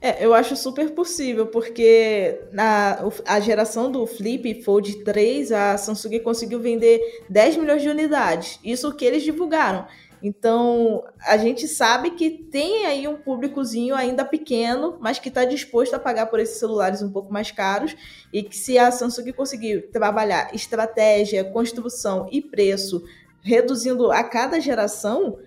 [0.00, 6.20] é, eu acho super possível, porque na a geração do Flip Fold 3, a Samsung
[6.20, 8.60] conseguiu vender 10 milhões de unidades.
[8.62, 9.86] Isso que eles divulgaram.
[10.22, 15.94] Então, a gente sabe que tem aí um públicozinho ainda pequeno, mas que está disposto
[15.94, 17.96] a pagar por esses celulares um pouco mais caros
[18.32, 23.04] e que se a Samsung conseguir trabalhar estratégia, construção e preço,
[23.40, 25.38] reduzindo a cada geração,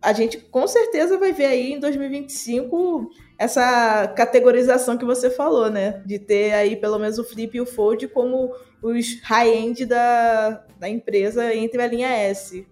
[0.00, 6.02] a gente com certeza vai ver aí em 2025 essa categorização que você falou, né?
[6.04, 10.88] De ter aí pelo menos o Flip e o Fold como os high-end da, da
[10.88, 12.66] empresa entre a linha S.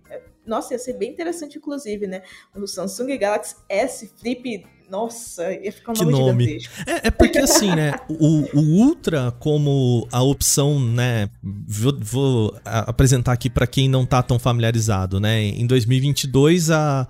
[0.44, 2.22] Nossa, ia ser bem interessante, inclusive, né?
[2.54, 6.58] O Samsung Galaxy S Flip nossa, ia ficar um que nome, nome.
[6.86, 7.94] É, é, porque assim, né?
[8.08, 11.28] O, o, Ultra como a opção, né?
[11.42, 15.42] Vou, vou apresentar aqui para quem não tá tão familiarizado, né?
[15.42, 17.08] Em 2022 a,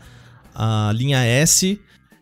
[0.55, 1.79] a linha S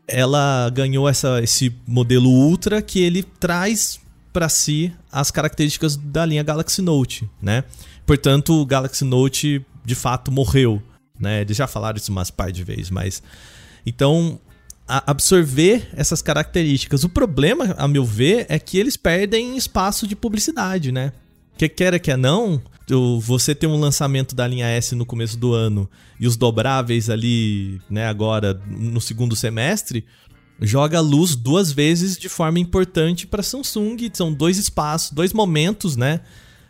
[0.07, 4.01] ela ganhou essa, esse modelo Ultra que ele traz
[4.33, 7.65] para si as características da linha Galaxy Note, né?
[8.05, 10.83] Portanto, o Galaxy Note de fato morreu
[11.19, 11.43] né?
[11.43, 13.23] Eles já falaram isso umas par de vezes, mas.
[13.87, 14.41] Então,
[14.87, 17.05] absorver essas características.
[17.05, 21.13] O problema, a meu ver, é que eles perdem espaço de publicidade, né?
[21.57, 22.61] Que quer que não,
[23.21, 25.89] você ter um lançamento da linha S no começo do ano
[26.21, 30.05] e os dobráveis ali, né, agora no segundo semestre,
[30.61, 33.97] joga luz duas vezes de forma importante para Samsung.
[34.13, 36.21] São dois espaços, dois momentos, né,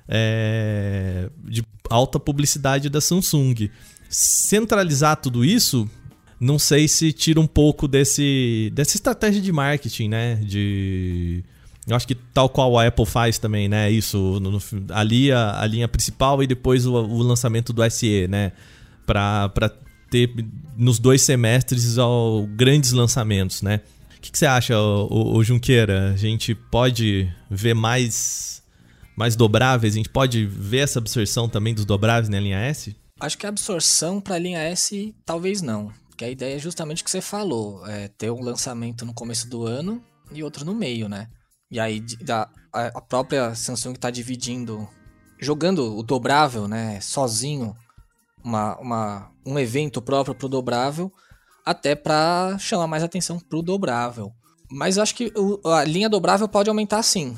[0.09, 3.71] é, de alta publicidade da Samsung
[4.15, 5.91] centralizar tudo isso,
[6.39, 10.37] não sei se tira um pouco desse dessa estratégia de marketing, né?
[10.37, 11.45] De
[11.87, 13.91] eu acho que tal qual a Apple faz também, né?
[13.91, 14.61] Isso, no, no,
[14.91, 18.53] ali a, a, linha principal e depois o, o lançamento do SE, né?
[19.07, 19.51] Para
[20.11, 20.31] ter
[20.77, 23.81] nos dois semestres ao, grandes lançamentos, né?
[24.17, 26.13] O que, que você acha, o, Junqueira?
[26.13, 28.63] A gente pode ver mais,
[29.15, 29.93] mais dobráveis?
[29.93, 32.97] A gente pode ver essa absorção também dos dobráveis na linha S?
[33.21, 35.93] Acho que a absorção para a linha S talvez não.
[36.09, 39.47] Porque a ideia é justamente o que você falou: é ter um lançamento no começo
[39.51, 41.29] do ano e outro no meio, né?
[41.75, 42.05] E aí
[42.73, 44.89] a, própria Samsung está dividindo,
[45.41, 47.01] jogando o dobrável, né?
[47.01, 47.75] Sozinho,
[48.45, 51.13] uma, uma, um evento próprio para o dobrável,
[51.67, 54.33] até para chamar mais atenção para o dobrável.
[54.71, 55.33] Mas acho que
[55.65, 57.37] a linha dobrável pode aumentar sim.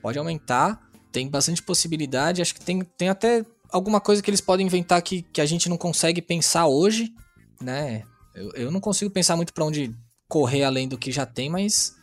[0.00, 2.40] Pode aumentar, tem bastante possibilidade.
[2.40, 5.68] Acho que tem, tem até alguma coisa que eles podem inventar que, que a gente
[5.68, 7.12] não consegue pensar hoje,
[7.60, 8.04] né?
[8.32, 9.92] Eu, eu não consigo pensar muito para onde
[10.28, 11.95] correr além do que já tem, mas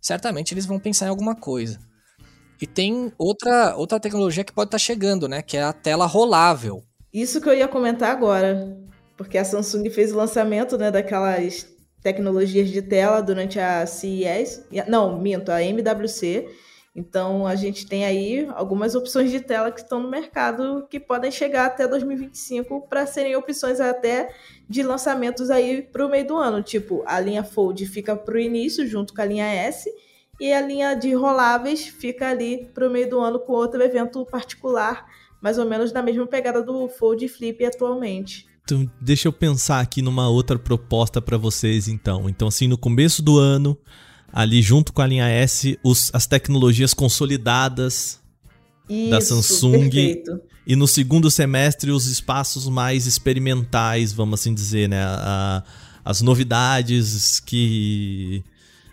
[0.00, 1.78] certamente eles vão pensar em alguma coisa.
[2.60, 5.42] E tem outra, outra tecnologia que pode estar tá chegando, né?
[5.42, 6.82] Que é a tela rolável.
[7.12, 8.76] Isso que eu ia comentar agora.
[9.16, 11.66] Porque a Samsung fez o lançamento né, daquelas
[12.02, 14.64] tecnologias de tela durante a CES.
[14.88, 16.48] Não, minto, a MWC.
[16.98, 21.30] Então a gente tem aí algumas opções de tela que estão no mercado que podem
[21.30, 24.34] chegar até 2025 para serem opções até
[24.68, 26.60] de lançamentos aí para o meio do ano.
[26.60, 29.88] Tipo, a linha Fold fica para o início junto com a linha S
[30.40, 34.26] e a linha de roláveis fica ali para o meio do ano com outro evento
[34.26, 35.06] particular,
[35.40, 38.48] mais ou menos na mesma pegada do Fold Flip atualmente.
[38.64, 42.28] Então, deixa eu pensar aqui numa outra proposta para vocês então.
[42.28, 43.78] Então assim, no começo do ano
[44.32, 48.20] ali junto com a linha S os, as tecnologias consolidadas
[48.88, 49.90] Isso, da Samsung.
[49.90, 50.40] Perfeito.
[50.66, 55.02] E no segundo semestre os espaços mais experimentais, vamos assim dizer, né?
[55.02, 55.64] A,
[56.04, 58.44] as novidades que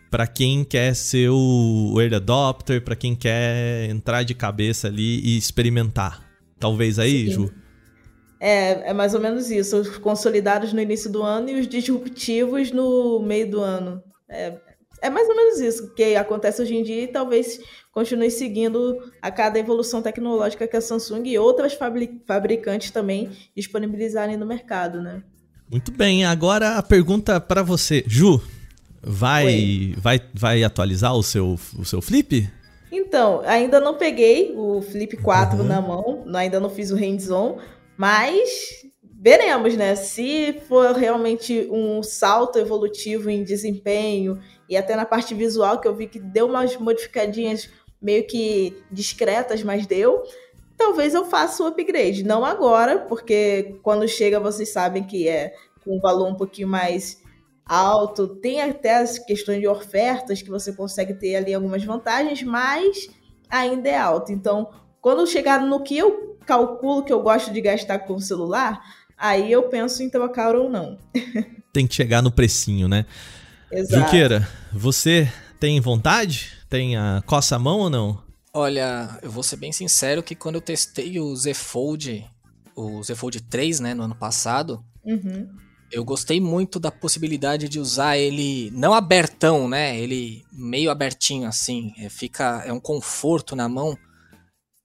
[0.10, 5.38] para quem quer ser o early adopter, para quem quer entrar de cabeça ali e
[5.38, 6.26] experimentar.
[6.58, 7.32] Talvez aí, Sim.
[7.34, 7.54] Ju?
[8.40, 9.76] É, é mais ou menos isso.
[9.78, 14.02] Os consolidados no início do ano e os disruptivos no meio do ano.
[14.30, 14.54] É,
[15.02, 17.60] é mais ou menos isso que acontece hoje em dia e talvez
[17.92, 21.78] continue seguindo a cada evolução tecnológica que a Samsung e outras
[22.26, 25.24] fabricantes também disponibilizarem no mercado, né?
[25.70, 28.42] Muito bem, agora a pergunta para você, Ju,
[29.02, 32.50] vai, vai, vai atualizar o seu, o seu Flip?
[32.92, 35.66] Então, ainda não peguei o Flip 4 uhum.
[35.66, 37.58] na mão, ainda não fiz o hands-on,
[37.98, 38.86] mas
[39.20, 39.96] veremos, né?
[39.96, 44.40] Se for realmente um salto evolutivo em desempenho
[44.70, 47.70] e até na parte visual, que eu vi que deu umas modificadinhas
[48.02, 50.24] meio que discretas, mas deu.
[50.78, 52.24] Talvez eu faça o upgrade.
[52.24, 55.54] Não agora, porque quando chega vocês sabem que é
[55.84, 57.22] com um valor um pouquinho mais
[57.66, 63.08] alto, tem até as questões de ofertas que você consegue ter ali algumas vantagens, mas
[63.50, 64.32] ainda é alto.
[64.32, 64.70] Então,
[65.02, 68.82] quando chegar no que eu calculo que eu gosto de gastar com o celular,
[69.18, 70.98] aí eu penso em trocar ou não.
[71.74, 73.06] tem que chegar no precinho, né?
[73.72, 74.04] Exato.
[74.04, 76.52] Juqueira, você tem vontade?
[76.70, 78.24] Tem a coça a mão ou não?
[78.54, 82.26] Olha, eu vou ser bem sincero que quando eu testei o Z Fold,
[82.76, 85.50] o Z Fold 3, né, no ano passado, uhum.
[85.92, 91.94] eu gostei muito da possibilidade de usar ele não abertão, né, ele meio abertinho assim,
[91.98, 93.98] é, fica é um conforto na mão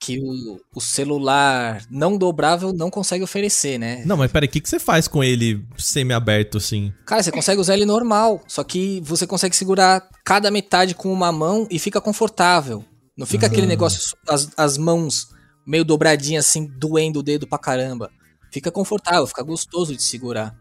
[0.00, 4.02] que o, o, celular não dobrável não consegue oferecer, né?
[4.06, 6.90] Não, mas peraí, o que, que você faz com ele semi-aberto assim?
[7.04, 11.30] Cara, você consegue usar ele normal, só que você consegue segurar cada metade com uma
[11.30, 12.82] mão e fica confortável.
[13.14, 15.28] Não fica aquele negócio, as, as mãos
[15.66, 18.10] meio dobradinhas assim, doendo o dedo pra caramba.
[18.50, 20.56] Fica confortável, fica gostoso de segurar.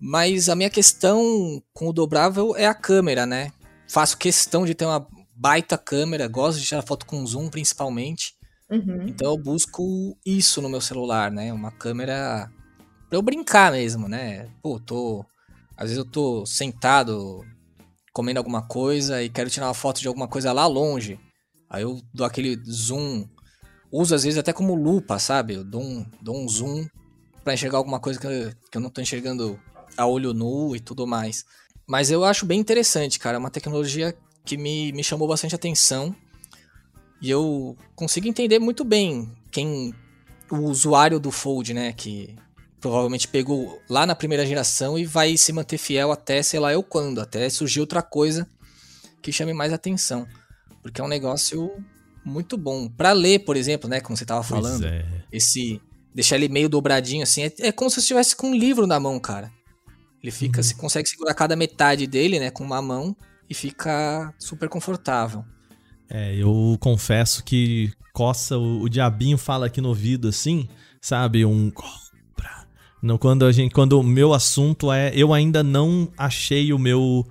[0.00, 3.52] Mas a minha questão com o dobrável é a câmera, né?
[3.88, 8.33] Faço questão de ter uma baita câmera, gosto de tirar foto com zoom principalmente.
[8.70, 9.06] Uhum.
[9.06, 11.52] Então eu busco isso no meu celular, né?
[11.52, 12.50] Uma câmera
[13.08, 14.48] pra eu brincar mesmo, né?
[14.62, 15.24] Pô, tô.
[15.76, 17.44] Às vezes eu tô sentado
[18.12, 21.18] comendo alguma coisa e quero tirar uma foto de alguma coisa lá longe.
[21.68, 23.26] Aí eu dou aquele zoom.
[23.90, 25.54] Uso às vezes até como lupa, sabe?
[25.54, 26.86] Eu dou um, dou um zoom
[27.42, 29.60] para enxergar alguma coisa que eu, que eu não tô enxergando
[29.96, 31.44] a olho nu e tudo mais.
[31.86, 33.36] Mas eu acho bem interessante, cara.
[33.36, 36.14] É uma tecnologia que me, me chamou bastante atenção.
[37.20, 39.94] E eu consigo entender muito bem quem.
[40.50, 41.92] O usuário do Fold, né?
[41.92, 42.36] Que
[42.80, 46.82] provavelmente pegou lá na primeira geração e vai se manter fiel até sei lá eu
[46.82, 48.46] quando, até surgir outra coisa
[49.22, 50.28] que chame mais atenção.
[50.82, 51.72] Porque é um negócio
[52.24, 52.88] muito bom.
[52.88, 54.00] para ler, por exemplo, né?
[54.00, 54.86] Como você tava falando.
[54.86, 55.06] É.
[55.32, 55.80] Esse.
[56.14, 57.42] Deixar ele meio dobradinho assim.
[57.42, 59.50] É, é como se você estivesse com um livro na mão, cara.
[60.22, 60.58] Ele fica.
[60.58, 60.62] Uhum.
[60.62, 62.50] Você consegue segurar cada metade dele, né?
[62.50, 63.16] Com uma mão.
[63.48, 65.44] E fica super confortável.
[66.08, 70.68] É, eu confesso que coça o, o diabinho fala aqui no ouvido assim,
[71.00, 71.44] sabe?
[71.44, 72.66] Um compra.
[73.02, 77.26] Não, quando a gente, quando o meu assunto é, eu ainda não achei o meu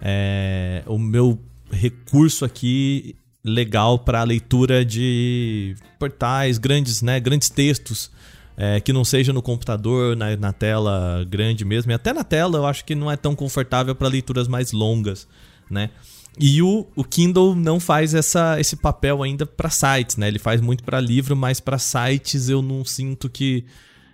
[0.00, 8.10] é, o meu recurso aqui legal para leitura de portais grandes, né, grandes textos.
[8.58, 11.92] É, que não seja no computador, na, na, tela grande mesmo.
[11.92, 15.28] E até na tela eu acho que não é tão confortável para leituras mais longas,
[15.70, 15.90] né?
[16.38, 20.28] E o, o Kindle não faz essa, esse papel ainda para sites, né?
[20.28, 23.64] Ele faz muito para livro, mas para sites eu não sinto que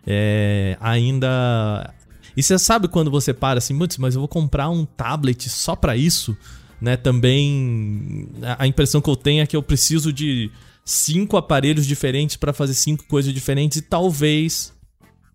[0.07, 1.93] é, ainda.
[2.37, 5.97] E você sabe quando você para assim, mas eu vou comprar um tablet só para
[5.97, 6.37] isso,
[6.81, 6.97] né?
[6.97, 10.49] Também a impressão que eu tenho é que eu preciso de
[10.85, 14.73] cinco aparelhos diferentes para fazer cinco coisas diferentes e talvez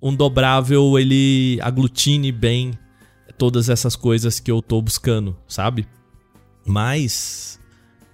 [0.01, 2.71] um dobrável ele aglutine bem
[3.37, 5.87] todas essas coisas que eu tô buscando, sabe?
[6.67, 7.59] Mas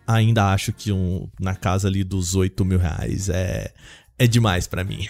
[0.05, 3.71] ainda acho que um, na casa ali dos 8 mil reais é,
[4.17, 5.07] é demais para mim.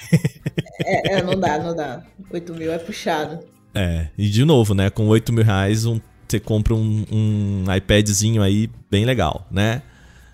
[0.86, 2.04] é, é, não dá, não dá.
[2.32, 3.40] 8 mil é puxado.
[3.76, 4.90] É, e de novo, né?
[4.90, 9.82] Com 8 mil reais um, você compra um, um iPadzinho aí bem legal, né?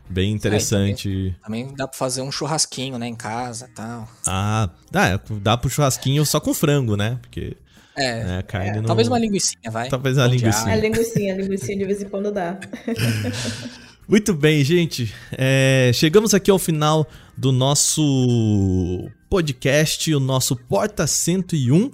[0.10, 1.08] Bem interessante.
[1.08, 4.10] É, também, também, dá pra fazer um churrasquinho, né, em casa e tal.
[4.26, 7.20] Ah, dá, dá pro churrasquinho só com frango, né?
[7.22, 7.56] Porque
[8.00, 8.24] é.
[8.24, 8.76] Né, carne é.
[8.76, 8.84] Não...
[8.84, 9.90] Talvez uma linguiça, vai.
[9.90, 10.70] Talvez uma linguiça.
[10.70, 12.60] A linguiça, a linguiça de vez em quando dá.
[14.08, 15.14] Muito bem, gente.
[15.32, 21.92] É, chegamos aqui ao final do nosso podcast, o nosso Porta 101.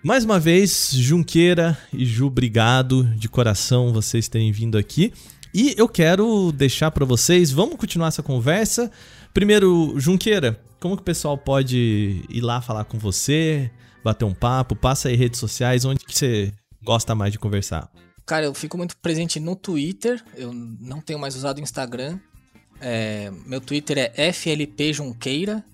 [0.00, 5.12] Mais uma vez, Junqueira e Ju, obrigado de coração vocês terem vindo aqui.
[5.52, 8.88] E eu quero deixar para vocês, vamos continuar essa conversa.
[9.34, 13.68] Primeiro, Junqueira, como que o pessoal pode ir lá falar com você?
[14.02, 14.76] Bater um papo?
[14.76, 17.90] Passa aí redes sociais, onde que você gosta mais de conversar?
[18.26, 22.18] Cara, eu fico muito presente no Twitter, eu não tenho mais usado o Instagram.
[22.80, 25.64] É, meu Twitter é FLPJunqueira.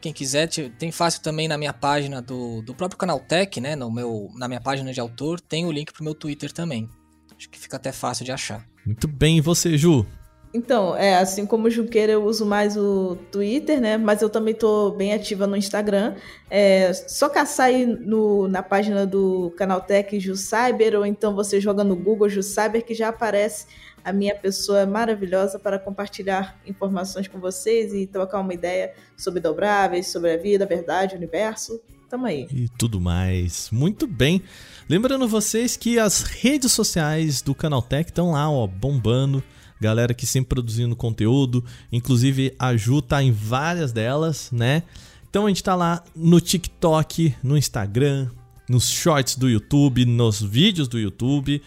[0.00, 0.48] Quem quiser,
[0.78, 3.76] tem fácil também na minha página do, do próprio canal Tech, né?
[3.76, 6.88] No meu, na minha página de autor, tem o link pro meu Twitter também.
[7.36, 8.66] Acho que fica até fácil de achar.
[8.84, 10.06] Muito bem, e você, Ju?
[10.52, 13.96] Então, é, assim como o Junqueira, eu uso mais o Twitter, né?
[13.96, 16.16] Mas eu também tô bem ativa no Instagram.
[16.50, 21.84] É, só caçar aí no, na página do Canaltech Ju Cyber, ou então você joga
[21.84, 23.66] no Google Ju Cyber, que já aparece
[24.04, 30.08] a minha pessoa maravilhosa para compartilhar informações com vocês e trocar uma ideia sobre dobráveis,
[30.08, 31.80] sobre a vida, a verdade, o universo.
[32.08, 32.48] Tamo aí.
[32.52, 33.70] E tudo mais.
[33.70, 34.42] Muito bem.
[34.88, 39.44] Lembrando vocês que as redes sociais do Canaltech estão lá, ó, bombando
[39.80, 44.82] galera que sempre produzindo conteúdo, inclusive a Ju tá em várias delas, né?
[45.28, 48.28] Então a gente tá lá no TikTok, no Instagram,
[48.68, 51.62] nos shorts do YouTube, nos vídeos do YouTube.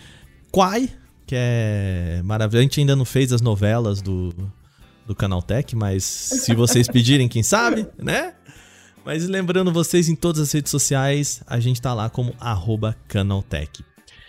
[0.52, 0.90] Quai,
[1.26, 2.60] que é maravilhoso.
[2.60, 4.34] A gente ainda não fez as novelas do,
[5.08, 8.34] do Canaltech, mas se vocês pedirem, quem sabe, né?
[9.06, 12.34] Mas lembrando vocês, em todas as redes sociais, a gente tá lá como
[13.08, 13.84] Canaltech.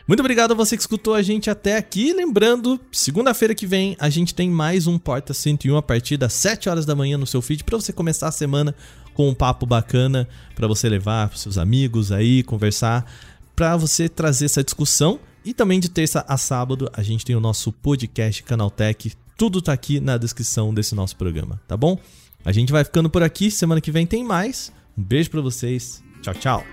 [0.07, 2.13] Muito obrigado a você que escutou a gente até aqui.
[2.13, 6.69] Lembrando, segunda-feira que vem a gente tem mais um Porta 101 a partir das 7
[6.69, 8.75] horas da manhã no seu feed para você começar a semana
[9.15, 13.11] com um papo bacana para você levar para seus amigos aí, conversar,
[13.57, 15.19] para você trazer essa discussão.
[15.43, 19.13] E também de terça a sábado a gente tem o nosso podcast Canaltech.
[19.39, 21.99] Tudo tá aqui na descrição desse nosso programa, tá bom?
[22.45, 24.71] A gente vai ficando por aqui, semana que vem tem mais.
[24.99, 26.03] Um beijo para vocês.
[26.21, 26.65] Tchau, tchau.